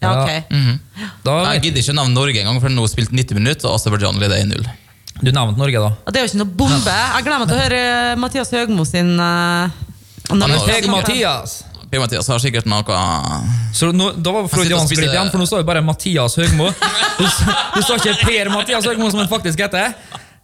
[0.00, 0.30] Ja, ok.
[1.24, 4.16] Da Jeg gidder ikke nevne Norge engang, for nå har spilt 90 minutter, og Aserbajdsjan
[4.20, 4.64] leder 1-0.
[5.20, 5.90] du nevnte Norge, da.
[6.10, 6.94] Det er jo ikke noe bombe.
[7.16, 9.68] Jeg gleder meg til å høre Mathias Høgmo sin uh,
[10.40, 12.28] har- Peg Mathias!
[12.30, 12.96] Har sikkert noe
[13.74, 16.70] Så nå, da var Freudiansk glipp igjen, for nå står jo bare Mathias Høgmo.
[17.18, 19.96] Du, du sa ikke Per Mathias Høgmo, som han faktisk heter.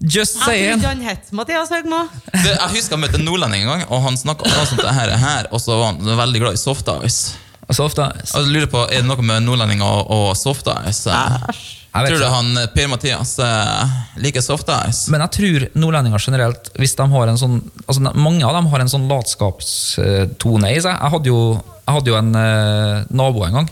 [0.02, 0.82] Just Jeg trodde saying.
[0.84, 2.02] han het Mathias Høgmo.
[2.34, 5.14] det, Jeg husker jeg møtte en nordlending en gang, og han snakka om det her,
[5.22, 7.38] her og så var han veldig glad i soft ice.
[7.70, 8.10] Soft ofte.
[8.34, 11.10] Jeg lurer på, Er det noe med nordlendinger og, og soft ice?
[11.10, 11.85] Æsj.
[11.96, 15.06] Jeg vet Tror du han eh, Per-Mathias eh, liker soft ice?
[15.12, 18.84] Men jeg tror nordlendinger generelt, hvis de har en sånn altså Mange av dem har
[18.84, 20.92] en sånn latskapstone i seg.
[20.92, 21.40] Jeg hadde jo,
[21.86, 23.70] jeg hadde jo en eh, nabo en gang,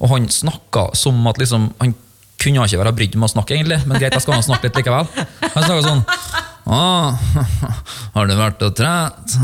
[0.00, 1.94] og han snakka som at liksom Han
[2.40, 5.10] kunne ikke være brydd med å snakke, egentlig, men greit, jeg skal snakke litt likevel.
[5.52, 6.04] Han snakka sånn
[6.70, 6.78] Å,
[8.14, 9.34] har du vært og trent?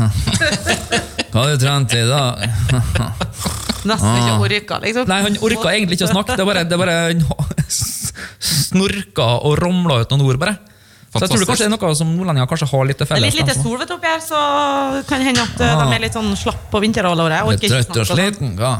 [1.31, 2.41] Hva har du trent i dag?
[3.87, 5.05] Nesten ikke orka, liksom.
[5.11, 6.37] Nei, han orka egentlig ikke å snakke.
[6.39, 6.97] Det er bare, det er bare
[8.39, 10.57] snorka og ramla ut noen ord, bare.
[11.07, 13.33] Så jeg tror det kanskje er noe som nordlendinger kanskje har litt felles.
[13.33, 14.39] litt lite sol vet du, oppi her, så
[15.07, 17.63] kan det hende at uh, de er litt sånn slapp på vinterhalvåret.
[17.63, 18.19] Trøtt og sånn.
[18.19, 18.57] sliten.
[18.59, 18.75] Ja.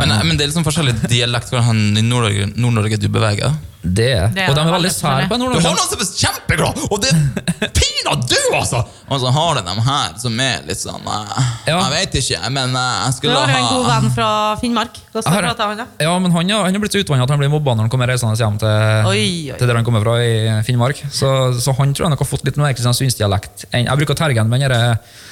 [0.00, 3.66] Men, men det er liksom forskjellig dialekt hvordan han i Nord-Norge Nord du beveger deg.
[3.80, 4.12] Det.
[4.36, 6.98] Det er Og de er veldig sære på Du har noen som er kjempeglad, og
[7.00, 8.82] det er pinadø du, altså!
[9.10, 11.30] Og så har du dem her som er litt sånn uh,
[11.68, 11.78] Ja.
[11.78, 14.28] Jeg vet ikke, men uh, jeg skulle Du skulle har jo en god venn fra
[14.60, 15.00] Finnmark.
[15.16, 15.82] Her- han?
[16.02, 18.10] Ja, men han, han er blitt så utvannet at han blir mobba når han kommer
[18.12, 19.24] reisende hjem til, Oi,
[19.54, 19.58] oi.
[19.58, 21.00] til der han kommer fra i Finnmark.
[21.08, 21.32] Så,
[21.62, 23.66] så han tror jeg nok har fått litt mer kristiansundsdialekt.
[23.72, 25.29] enn- Jeg bruker tergen med den derre uh,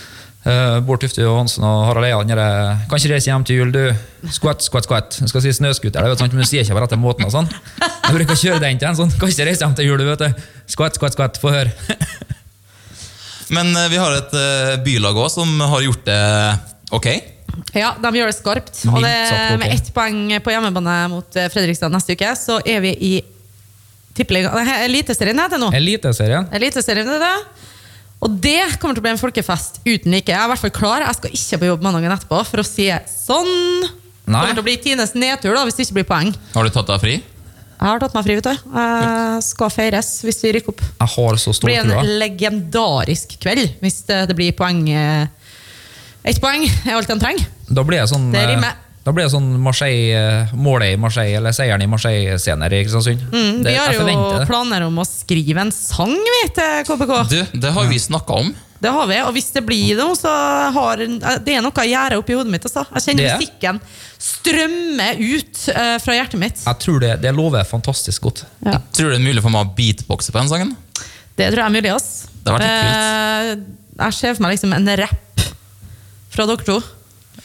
[0.86, 2.18] Bård Tufte Johansen og Harald Eia.
[2.24, 3.82] derre, Kan ikke reise hjem til jul, du.
[4.32, 5.18] Skvett, skvett, skvett.
[5.20, 7.26] Jeg skal si snøscooter, det vet du, sant, men du sier ikke på rette måten.
[7.26, 7.49] og sånn.
[7.82, 9.11] Jeg bruker å kjøre den til en sånn.
[9.18, 10.47] Kan ikke reise hjem til jul, du, vet du.
[10.72, 11.41] Skvett, skvett, skvett.
[11.43, 11.72] Få høre.
[13.57, 16.20] Men eh, vi har et eh, bylag òg som har gjort det
[16.97, 17.07] ok.
[17.74, 18.82] Ja, de gjør det skarpt.
[18.93, 19.14] Og det,
[19.59, 23.12] med ett poeng på hjemmebane mot eh, Fredrikstad neste uke, så er vi i
[24.16, 24.53] tippeliga-
[24.84, 25.70] Eliteserien heter det nå.
[25.76, 26.49] Eliteserien.
[26.55, 27.34] Eliteserien er det.
[28.18, 30.26] Og det kommer til å bli en folkefest uten like.
[30.32, 31.04] Jeg er i hvert fall klar.
[31.06, 33.52] Jeg skal ikke på jobb mandagen etterpå for å si sånn.
[34.28, 36.32] Det kommer til å bli Tines nedtur da, hvis det ikke blir poeng.
[36.56, 37.14] Har du tatt deg fri?
[37.78, 38.64] Jeg har tatt meg fri, vet du.
[38.74, 40.82] Jeg skal feires hvis vi rykker opp.
[40.98, 42.02] Jeg har så stor Det blir en trua.
[42.24, 44.82] legendarisk kveld hvis det, det blir poeng.
[44.90, 45.28] eh,
[46.26, 47.46] Ett poeng er alt en trenger.
[47.70, 48.74] Da blir jeg sånn Det eh, rimer.
[49.09, 53.22] Da blir det sånn Marseille, eh, målet i Marseille, eller seieren i Marseille-scener i Kristiansund.
[53.32, 57.12] Mm, vi har jo planer om å skrive en sang vi, til KBK.
[57.30, 58.50] Du, det har vi snakka om.
[58.84, 60.32] Det har vi, og hvis det blir noe, så
[60.74, 62.66] har det er noe gjøre oppi hodet mitt.
[62.68, 62.84] Altså.
[62.98, 63.40] Jeg kjenner Det er.
[63.40, 63.80] musikken
[64.26, 66.61] strømme ut uh, fra hjertet mitt.
[66.68, 68.44] Jeg tror det, det lover fantastisk godt.
[68.61, 68.76] Ja.
[68.92, 70.76] Tror du det er mulig for meg å beatboxe på den sangen?
[71.32, 71.96] Det tror jeg er mulig.
[71.96, 72.28] Ass.
[72.44, 75.48] Det har vært litt Uh, jeg ser for meg liksom en rapp
[76.36, 76.78] fra dere to.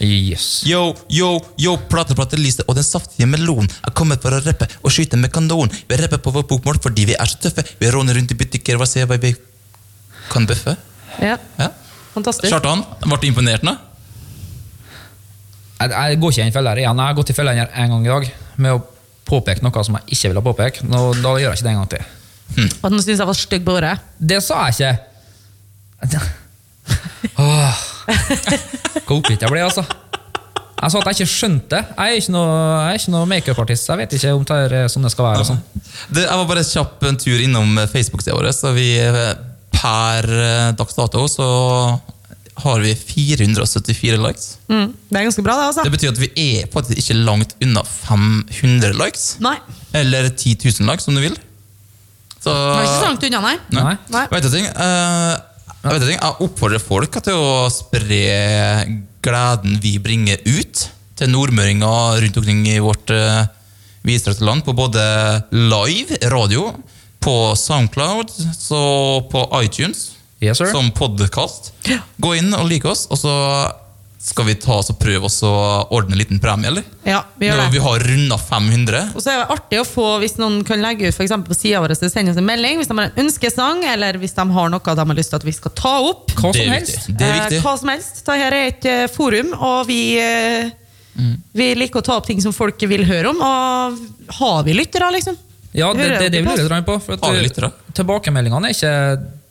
[0.04, 0.64] Yes.
[0.68, 4.68] Yo, yo, yo, plate, plate, lyset og den saftige melonen er kommet for å rappe
[4.82, 5.72] og skyte med kanon.
[5.72, 7.64] Vi rapper på vårt bokmål fordi vi er så tøffe.
[7.80, 9.32] Vi råner rundt i butikker, hva sier vi?
[10.34, 10.76] Kan bøffe?
[11.24, 11.38] Ja.
[11.60, 11.70] Ja.
[12.14, 12.50] Fantastisk.
[12.52, 13.78] Kjartan, ble du imponert nå?
[15.80, 17.00] Jeg, jeg går ikke i den fella her igjen.
[17.00, 18.30] Jeg har gått i fella en gang i dag
[18.66, 18.84] med å
[19.28, 20.88] påpeke noe som jeg ikke ville påpeke.
[20.90, 22.06] Nå, da gjør jeg ikke det en gang til.
[22.60, 24.08] Og at han syntes jeg var stygg på håret.
[24.20, 25.00] Det sa jeg
[26.04, 26.24] ikke!
[29.06, 29.86] Hvor oppgitt jeg ble, altså.
[30.84, 31.82] Jeg sa at jeg ikke skjønte det.
[31.96, 35.30] Jeg er ikke noe, noe makeupartist, jeg vet ikke om det er sånn det skal
[35.30, 35.46] være.
[35.46, 35.62] og sånn.
[36.10, 38.90] Det, jeg var bare kjapp en tur innom Facebook-sida vår, så vi
[39.74, 41.48] per eh, dags dato så
[42.64, 44.50] har vi 474 likes.
[44.70, 45.86] Mm, det er ganske bra, det, altså.
[45.88, 49.26] Det betyr at vi er faktisk ikke langt unna 500 likes.
[49.44, 49.56] Nei.
[49.98, 51.40] Eller 10 000 likes, om du vil.
[52.44, 53.56] Så Det er ikke så langt unna, nei.
[53.80, 53.96] Nei.
[54.14, 54.24] Nei.
[54.36, 54.68] Vet du ting?
[54.68, 55.34] Eh,
[55.84, 58.24] jeg, vet ikke, jeg oppfordrer folk til å spre
[59.24, 60.88] gleden vi bringer ut
[61.20, 63.44] til nordmøringer rundt omkring i vårt uh,
[64.08, 65.04] vidstrakte land, på både
[65.52, 66.72] live radio,
[67.24, 68.82] på Soundcloud, så
[69.32, 70.10] på iTunes,
[70.44, 71.70] Yes, som podkast.
[72.20, 73.34] Gå inn og like oss, og så
[74.24, 75.50] skal vi ta oss og prøve oss å
[75.92, 76.86] ordne en liten premie, eller?
[77.04, 77.64] Ja, vi gjør det.
[77.66, 79.02] Når vi har runda 500.
[79.18, 81.58] Og så er det artig å få, hvis noen kan legge ut for eksempel på
[81.60, 84.46] sida vår, så send oss en melding hvis de har en ønskesang, eller hvis de
[84.56, 86.32] har noe de har lyst til at vi skal ta opp.
[86.40, 86.96] Hva Det som er helst.
[86.96, 87.18] viktig.
[87.20, 87.60] Det er viktig.
[87.60, 88.24] Eh, hva som helst.
[88.24, 90.72] Dette er et eh, forum, og vi, eh,
[91.14, 91.36] Mm.
[91.54, 93.38] vi liker å ta opp ting som folk vil høre om.
[93.38, 94.00] Og
[94.40, 95.38] har vi lyttere, liksom?
[95.74, 97.00] Ja, det, det, det, det vil jeg på på.
[97.06, 99.43] For at, vi tilbakemeldingene er ikke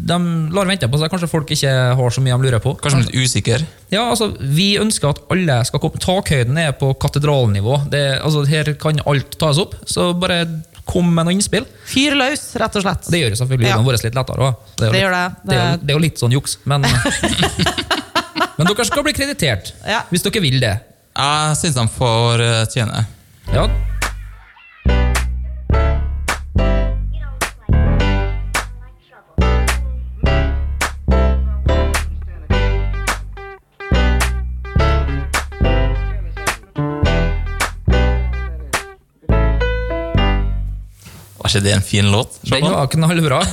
[0.00, 0.16] De
[0.54, 1.10] lar vente på seg.
[1.12, 2.72] Kanskje folk ikke har så mye de lurer på.
[2.80, 3.58] Kanskje de litt usikre?
[3.92, 6.00] Ja, altså, Vi ønsker at alle skal komme.
[6.00, 7.82] Takhøyden er på katedralnivå.
[7.92, 9.74] Det, altså, her kan alt tas opp.
[9.86, 10.40] Så bare
[10.90, 11.66] kom med noen innspill.
[11.86, 13.10] Fyr løs, rett og slett.
[13.12, 13.76] Det gjør jo selvfølgelig Ja.
[13.76, 14.38] livet vårt litt lettere.
[14.48, 14.56] også.
[14.76, 15.36] Det, er Det litt- gjør det.
[15.44, 16.86] Det, er, jo- Det- det er jo litt sånn juks, men
[18.58, 20.02] Men dere skal bli kreditert, Ja.
[20.10, 20.74] hvis dere vil det.
[21.16, 23.06] Jeg syns de får eh, tjene.
[23.54, 23.68] Ja,
[41.50, 42.38] ikke det en fin låt?
[42.46, 43.42] Den var knallbra.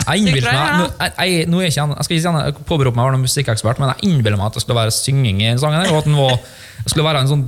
[0.00, 2.36] Jeg, jeg meg jeg, jeg, nå er ikke jeg skal ikke si han
[2.96, 5.50] meg å være noen musikkekspert, men jeg innbiller meg at det skulle være synging i
[5.60, 6.38] sangen, her, og at den var,
[6.88, 7.42] skulle være en sånn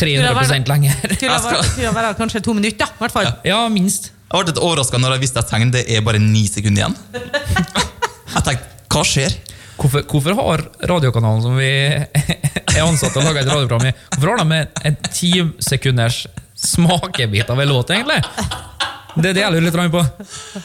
[0.00, 0.96] 300 lenger.
[1.20, 3.28] Skulle være, kanskje to minutter, i hvert fall.
[3.46, 4.10] Ja, minst.
[4.30, 6.98] Jeg ble litt overraska når jeg visste at sangen det er bare ni sekunder igjen.
[8.34, 9.32] Jeg tenkte, hva skjer?
[9.80, 11.70] Hvorfor, hvorfor har radiokanalen som vi
[12.76, 15.30] er ansatt til å lage et radioprogram i, hvorfor har de en- en ti
[15.66, 16.24] sekunders
[16.60, 18.20] smakebit av en låt, egentlig?
[19.16, 20.02] Det er det jeg lurer litt på.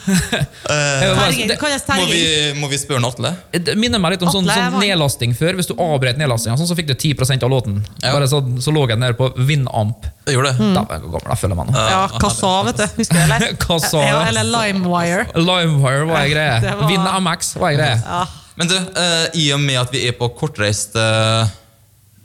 [0.05, 2.59] Jeg Terging, det- kan jeg Må vi, terging?
[2.61, 3.31] må vi spørre en Atle?
[3.51, 5.53] Det minner meg litt om sånn, Atle sånn var- nedlasting før.
[5.57, 7.83] Hvis du avbrøt nedlastinga, sånn, så fikk du 10 av låten.
[8.03, 8.13] Ja.
[8.13, 10.05] Bare så, så lå jeg nede på Winamp.
[10.27, 10.59] Jeg gjorde det.
[10.61, 10.73] Mm.
[10.73, 11.73] Da er jeg gammel, jeg føler meg nå.
[11.89, 12.85] Ja, Kassa, vet du.
[13.01, 13.55] Husker du, eller?
[13.65, 14.23] Kassa, ja, ja.
[14.29, 15.27] eller Limewire.
[15.35, 16.61] Limewire var ei greie.
[16.61, 17.21] Det var-
[17.59, 18.01] var ei greie.
[18.05, 18.25] Ja.
[18.57, 21.47] Men du, eh, i og med at vi er på kortreist eh,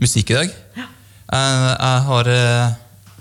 [0.00, 2.70] musikk i dag eh, Jeg har eh,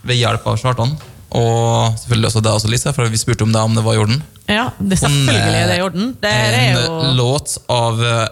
[0.05, 0.93] ved hjelp av Kjartan,
[1.31, 4.01] og selvfølgelig også deg også, Lise, for vi spurte om deg om det var i
[4.01, 4.21] orden.
[4.49, 6.07] ja, det selvfølgelig er det i orden.
[6.21, 8.23] Det er En jo låt av eh,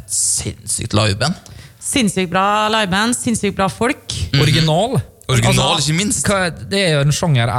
[0.00, 1.34] et sinnssykt liveband.
[1.80, 4.12] sinnssykt bra liveband, sinnssykt bra folk.
[4.40, 5.00] Original.
[5.30, 6.26] Original, ikke minst.
[6.26, 7.50] hva, det er jo en sjanger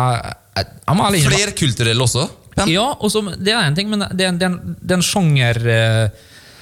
[1.25, 2.27] Flerkulturell også.
[2.55, 2.67] Pen.
[2.67, 4.99] Ja, også, det er en ting, men det er, en- det er, en, det er
[4.99, 6.09] en sjanger eh,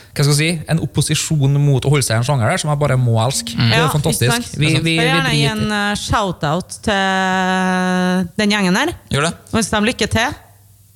[0.10, 0.50] Hva skal jeg si?
[0.74, 3.54] En opposisjon mot å holde seg i en sjanger der som jeg bare må elske.
[3.56, 4.50] Det er Ja, fantastisk.
[4.58, 8.94] Vi, vi, vi gjerne gi en eh, shout-out til den gjengen der.
[9.14, 9.34] Gjør det?
[9.52, 10.38] Og ønske dem lykke til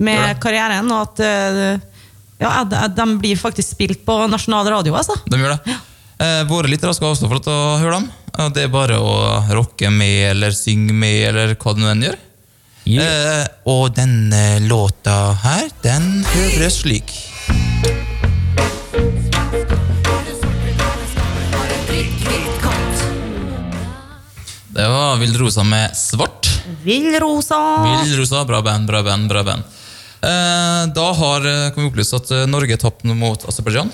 [0.04, 1.78] med karrieren, og at, eh,
[2.42, 2.66] ja,
[2.98, 4.98] de blir faktisk spilt på nasjonal radio.
[5.00, 5.16] Altså.
[5.30, 5.78] De gjør det.
[6.24, 8.12] Eh, våre lyttere skal også få lov til å høre dem.
[8.56, 9.14] Det er bare å
[9.54, 12.22] rocke med eller synge med, eller hva det nå enn gjør.
[12.84, 13.44] Yeah.
[13.44, 17.14] Eh, og denne låta her, den høres slik.
[24.74, 26.50] Det var Vill Rosa med Svart.
[26.84, 27.84] Villrosa!
[28.04, 29.64] Vill Rosa, bra band, bra band, bra band.
[30.22, 33.92] Eh, da har eh, kan vi opplyse at eh, Norge tapte mot Aserbajdsjan.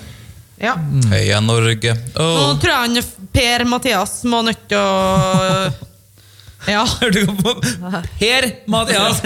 [0.56, 0.74] Ja.
[1.10, 1.94] Heia Norge.
[2.14, 5.70] Nå tror jeg han Per-Mathias må nødt til å
[6.68, 6.82] Ja.
[7.00, 7.54] Hørte du på
[8.18, 9.22] Per Mathias!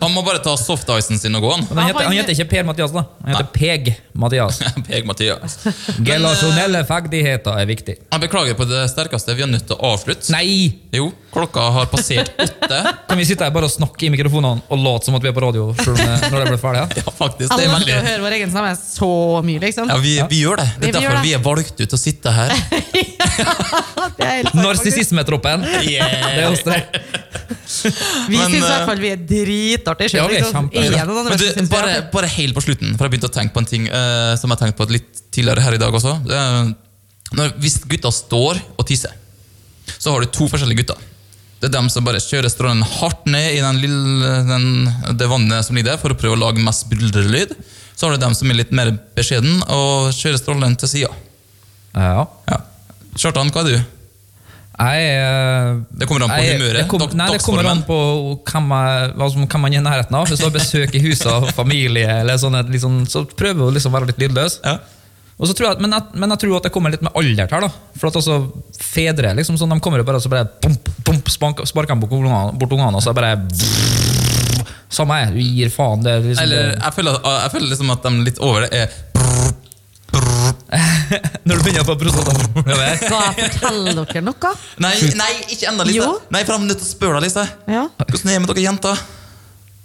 [0.00, 1.66] Han må bare ta softicen sin og gå, han.
[1.70, 3.04] Men han heter, han heter ikke Per Mathias, da.
[3.22, 4.58] Han heter Peg Mathias.
[4.88, 5.58] Peg Mathias.
[6.08, 7.96] Gelasjonelle ferdigheter er viktig.
[8.02, 9.36] Jeg beklager på det sterkeste.
[9.38, 10.32] Vi er nødt til å avslutte.
[10.34, 10.72] Nei!
[10.92, 12.80] Jo, klokka har passert åtte.
[13.08, 15.36] Kan vi sitte her bare og snakke i mikrofonene og late som at vi er
[15.38, 16.82] på radio selv om det- når det blir ferdig?
[16.82, 17.02] Ja?
[17.06, 17.48] Ja, faktisk.
[17.48, 17.96] Det Alle er veldig...
[18.10, 19.10] høre vår egen stemme så
[19.46, 19.88] mye, liksom.
[19.92, 20.68] Ja, vi, vi gjør det.
[20.82, 21.24] Det er derfor det.
[21.28, 22.52] vi er valgt ut til å sitte her.
[23.32, 24.52] ja.
[24.56, 25.64] Narsissismetroppen!
[25.64, 26.71] Det er oss tre.
[28.28, 30.18] Vi syns i eh, hvert fall vi er dritartige.
[30.18, 33.68] Ja, vi er bare, bare helt på slutten, for jeg begynte å tenke på en
[33.68, 36.18] ting uh, som jeg tenkte på litt tidligere her i dag også.
[36.28, 36.72] Er,
[37.38, 39.14] når, hvis gutta står og tisser,
[39.96, 41.08] så har du to forskjellige gutter.
[41.62, 44.64] Det er dem som bare kjører strålen hardt ned i den lille, den,
[45.18, 47.54] det vannet som ligger der, for å prøve å lage mest buldrelyd.
[47.94, 51.12] Så har du dem som er litt mer beskjeden og kjører strålen til sida.
[51.94, 52.24] Ja.
[52.50, 52.58] Ja.
[53.14, 54.01] Kjartan, hva er du?
[54.82, 57.98] Jeg er Det kommer an på jeg- humøret, Det, kom, nei, det kommer an på
[58.42, 60.26] hvem som- hvem man er i nærheten av.
[60.26, 63.76] Hvis du har besøk i huset av familie, eller sånne, liksom, sånn, så prøver du
[63.78, 64.58] liksom å være litt lydløs.
[64.64, 64.78] Ja.
[65.38, 67.48] Og så tror jeg, men, jeg, men jeg tror at det kommer litt med alder
[67.50, 67.60] her.
[67.60, 67.68] da
[67.98, 70.48] For at altså, Fedre liksom sånn, de kommer bare og så bare
[71.26, 73.36] spank- sparker bort ungene, og så bare
[74.92, 76.02] Samme er, du gir faen.
[76.04, 78.72] Det liksom, Eller jeg føler, jeg føler liksom at de litt over det.
[78.72, 78.88] er
[81.46, 82.96] Når du begynner å få prostataproblemer.
[83.02, 84.50] Skal jeg fortelle dere noe?
[84.84, 85.98] Nei, nei ikke ennå, Lise.
[86.02, 86.08] Jo.
[86.32, 87.44] Nei, for jeg er nødt til å spørre deg, Lise.
[87.70, 87.84] Ja.
[88.02, 88.96] Hvordan er det med dere jenter?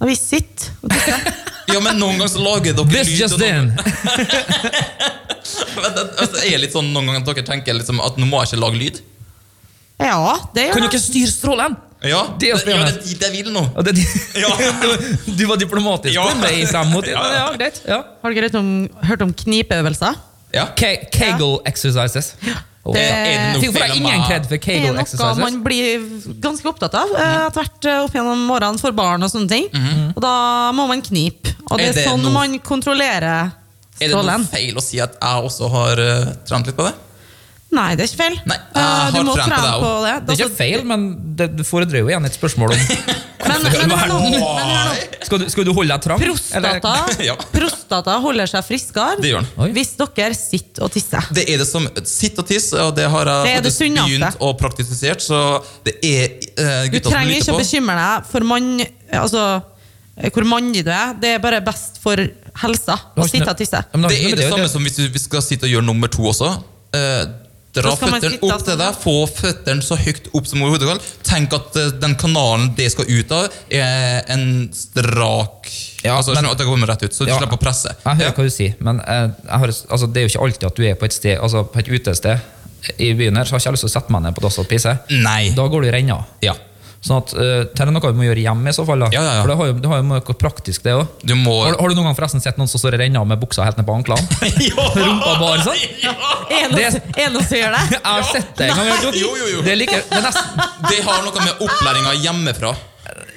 [0.07, 1.21] Vi sitter og tisser.
[1.67, 3.19] Ja, men Noen ganger så lager dere This lyd.
[3.19, 3.65] just in!
[3.75, 3.81] Men
[5.97, 8.37] det- altså, er det litt sånn noen ganger at dere tenker liksom at nå må
[8.39, 8.95] jeg ikke lage lyd?
[9.99, 11.75] Ja, det Kan du gjør ikke styre strålen?
[12.05, 12.57] Ja, Det er ja,
[12.93, 13.63] det jeg vil nå.
[13.75, 13.97] Ja, det,
[14.37, 14.49] Ja.
[15.25, 16.23] du var diplomatisk Ja.
[16.29, 17.05] på meg mot.
[17.09, 17.31] Ja, ja.
[17.41, 17.81] Ja, greit.
[17.87, 18.03] Ja.
[18.23, 18.69] Har dere hørt om,
[19.09, 20.13] hørt om knipeøvelser?
[20.53, 20.65] Ja.
[20.79, 22.33] Ke- Kegel exercises.
[22.87, 22.93] Oh.
[22.95, 26.05] Det- Er for det er ingen for Det er noe man blir
[26.39, 29.65] ganske opptatt av eh, etter hvert eh, opp gjennom årene for barn og sånne ting.
[30.15, 31.51] Og da må man knipe.
[31.69, 33.51] Og det Er er, det sånn noe- man kontrollerer
[33.99, 36.93] Er det noe feil å si at jeg også har uh, trent litt på det?
[37.75, 38.35] Nei, det er ikke feil.
[38.47, 40.13] Nei, jeg har du må trent på det på det.
[40.13, 42.79] Det er Altså, ikke feil, men det, du fordrer jo igjen et spørsmål om
[43.47, 45.23] Men, men, hør nå, men hør nå.
[45.27, 46.19] Skal du, skal du holde deg trang?
[46.21, 46.93] Prostata,
[47.27, 47.35] Ja.
[47.51, 49.73] prostata holder seg friskere Det gjør den.
[49.75, 51.27] Hvis dere sitter og tisser.
[51.35, 53.81] Det er det som Sitt og tiss, og det har jeg Det er det faktisk
[53.83, 54.11] sunneste.
[54.11, 55.17] begynt å praktisere.
[55.23, 55.41] Så
[55.87, 57.63] det er uh, Du gutta som trenger lytter ikke å på.
[57.65, 58.69] bekymre deg for mann,
[59.23, 59.43] altså,
[60.17, 61.15] eh, hvor mandig du er.
[61.21, 62.21] Det er bare best for
[62.63, 63.83] helsa å sitte og tisse.
[63.83, 66.23] Ja, men Det er det samme som hvis du skal sitte og gjøre nummer to
[66.31, 66.53] også.
[66.97, 67.25] Eh,
[67.77, 68.81] dra føttene opp til sånn.
[68.81, 70.99] deg, få føttene så høyt opp som overhodet kan.
[71.29, 75.69] Tenk at eh, den kanalen det skal ut av, er en strak
[76.03, 77.37] Ja, altså, men- at det kommer rett ut, så du Ja.
[77.39, 77.89] slipper å presse.
[78.05, 78.31] Jeg hører Ja.
[78.31, 80.83] hva du sier, men eh, jeg har, altså, det er jo ikke alltid at du
[80.87, 82.39] er på et sted, altså på et utested
[82.99, 84.57] i byen her, så har ikke jeg lyst til å sette meg ned på dass
[84.59, 84.99] og pisse.
[85.09, 86.25] Da går du i renna.
[86.41, 86.53] Ja.
[87.05, 89.05] Sånn at, uh, det er noe du må gjøre hjemme i så fall.
[89.05, 89.09] da.
[89.13, 89.43] Ja, ja, ja.
[89.43, 91.05] For det har jo, det har jo noe praktisk, det òg.
[91.37, 93.67] Må Har, har du noen gang forresten sett noen som står og renner med buksa
[93.67, 94.25] helt ned på anklene?
[94.97, 95.85] Rumpa bare sånn?
[96.73, 97.85] Det noe som gjør det?
[97.95, 99.07] Jeg har sett det en gang.
[99.13, 99.63] Jo, jo, jo.
[99.65, 102.75] Det like, det nesten Det har noe med opplæringa hjemmefra.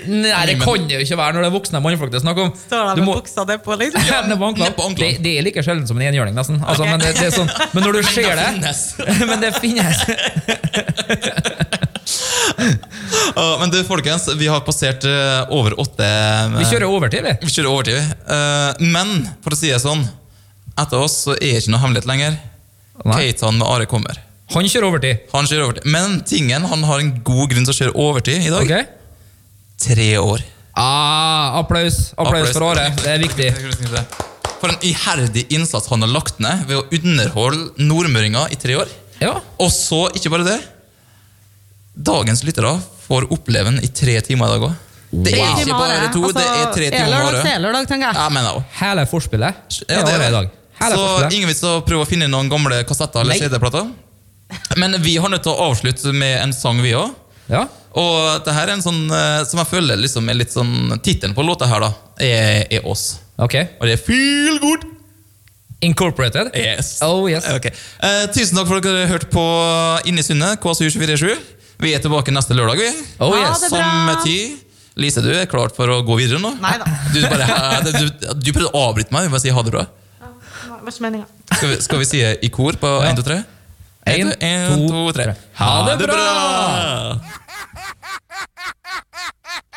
[0.08, 2.38] Nei, det kan det jo ikke være når det er voksne mannfolk det er snakk
[2.40, 2.50] om.
[2.56, 4.06] Står Du der må- med buksa nedpå, liksom?
[4.08, 4.38] Ja, ned
[4.76, 4.88] på.
[4.96, 6.62] Det, det er like sjelden som en enhjørning, nesten.
[6.64, 6.90] Altså, okay.
[6.90, 8.80] men, det, det er sånn, men når du ser det finnes.
[9.28, 9.96] Men det finnes.
[13.60, 16.06] Men du, folkens, vi har passert eh, over åtte
[16.58, 17.34] Vi kjører overtid, vi.
[17.44, 17.98] Vi kjører overtid.
[17.98, 18.34] vi.
[18.36, 19.14] Eh, men
[19.44, 20.02] for å si det sånn,
[20.80, 22.38] etter oss så er det ikke noe hemmelighet lenger.
[23.04, 24.20] Keitan med Are kommer.
[24.54, 25.26] Han kjører overtid.
[25.32, 25.86] Han kjører overtid.
[25.94, 28.66] Men tingen, han har en god grunn til å kjøre overtid i dag.
[28.66, 28.96] Ok?
[29.80, 30.42] Tre år.
[30.80, 32.10] Ah, applaus.
[32.18, 32.88] applaus for Are.
[32.98, 33.50] Det er viktig.
[34.60, 38.90] For en iherdig innsats han har lagt ned ved å underholde nordmøringer i tre år.
[39.22, 39.38] Ja.
[39.60, 40.60] Og så, ikke bare det
[42.00, 42.70] Dagens lyttere
[43.10, 44.78] får oppleve den i tre timer i dag òg.
[45.10, 47.80] Det er ikke bare to, to, det er Altså, tre er timer lørdag, dag, så
[47.82, 48.18] er tenker jeg.
[48.20, 48.52] Ja, men da.
[48.78, 50.52] Hele forspillet er det er i dag.
[50.80, 51.34] Hele Så forspillet.
[51.40, 53.40] ingen vits å prøve å finne noen gamle kassetter eller.
[53.40, 53.90] CD-plater.
[54.78, 57.10] Men vi har nødt til å avslutte med en sang, vi òg.
[57.50, 57.64] Ja.
[57.98, 61.34] Og det her er en sånn eh, som jeg føler liksom er litt sånn Tittelen
[61.34, 61.90] på låta her da
[62.22, 63.16] er, er oss.
[63.34, 63.66] Okay.
[63.80, 64.86] Og det er Feel Good.
[65.82, 66.52] Incorporated?
[66.54, 66.98] Yes.
[67.02, 67.48] Oh, yes.
[67.56, 67.72] Okay.
[68.04, 69.44] Eh, tusen takk for at dere har hørt på
[70.06, 71.34] Inni Sundet, KSU247.
[71.80, 72.88] Vi er tilbake neste lørdag, vi.
[73.24, 73.62] Oh, yes.
[73.70, 73.78] bra.
[73.80, 74.58] Samme tid.
[75.00, 76.50] Lise, du er klar for å gå videre nå?
[76.60, 76.84] Neida.
[77.14, 77.46] Du, bare,
[77.86, 78.04] du,
[78.36, 79.24] du prøvde å avbryte meg.
[79.28, 79.84] Vi bare si ha det bra.
[80.20, 80.28] Ja,
[80.76, 81.28] var ikke meningen.
[81.54, 83.38] Skal vi, skal vi si det i kor på 1, 2, 3?
[84.10, 84.38] Én, 1,
[84.74, 85.22] to, 2, 3.
[85.22, 85.34] tre.
[85.60, 86.28] Ha det bra!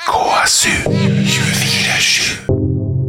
[0.04, 3.03] KSU 247.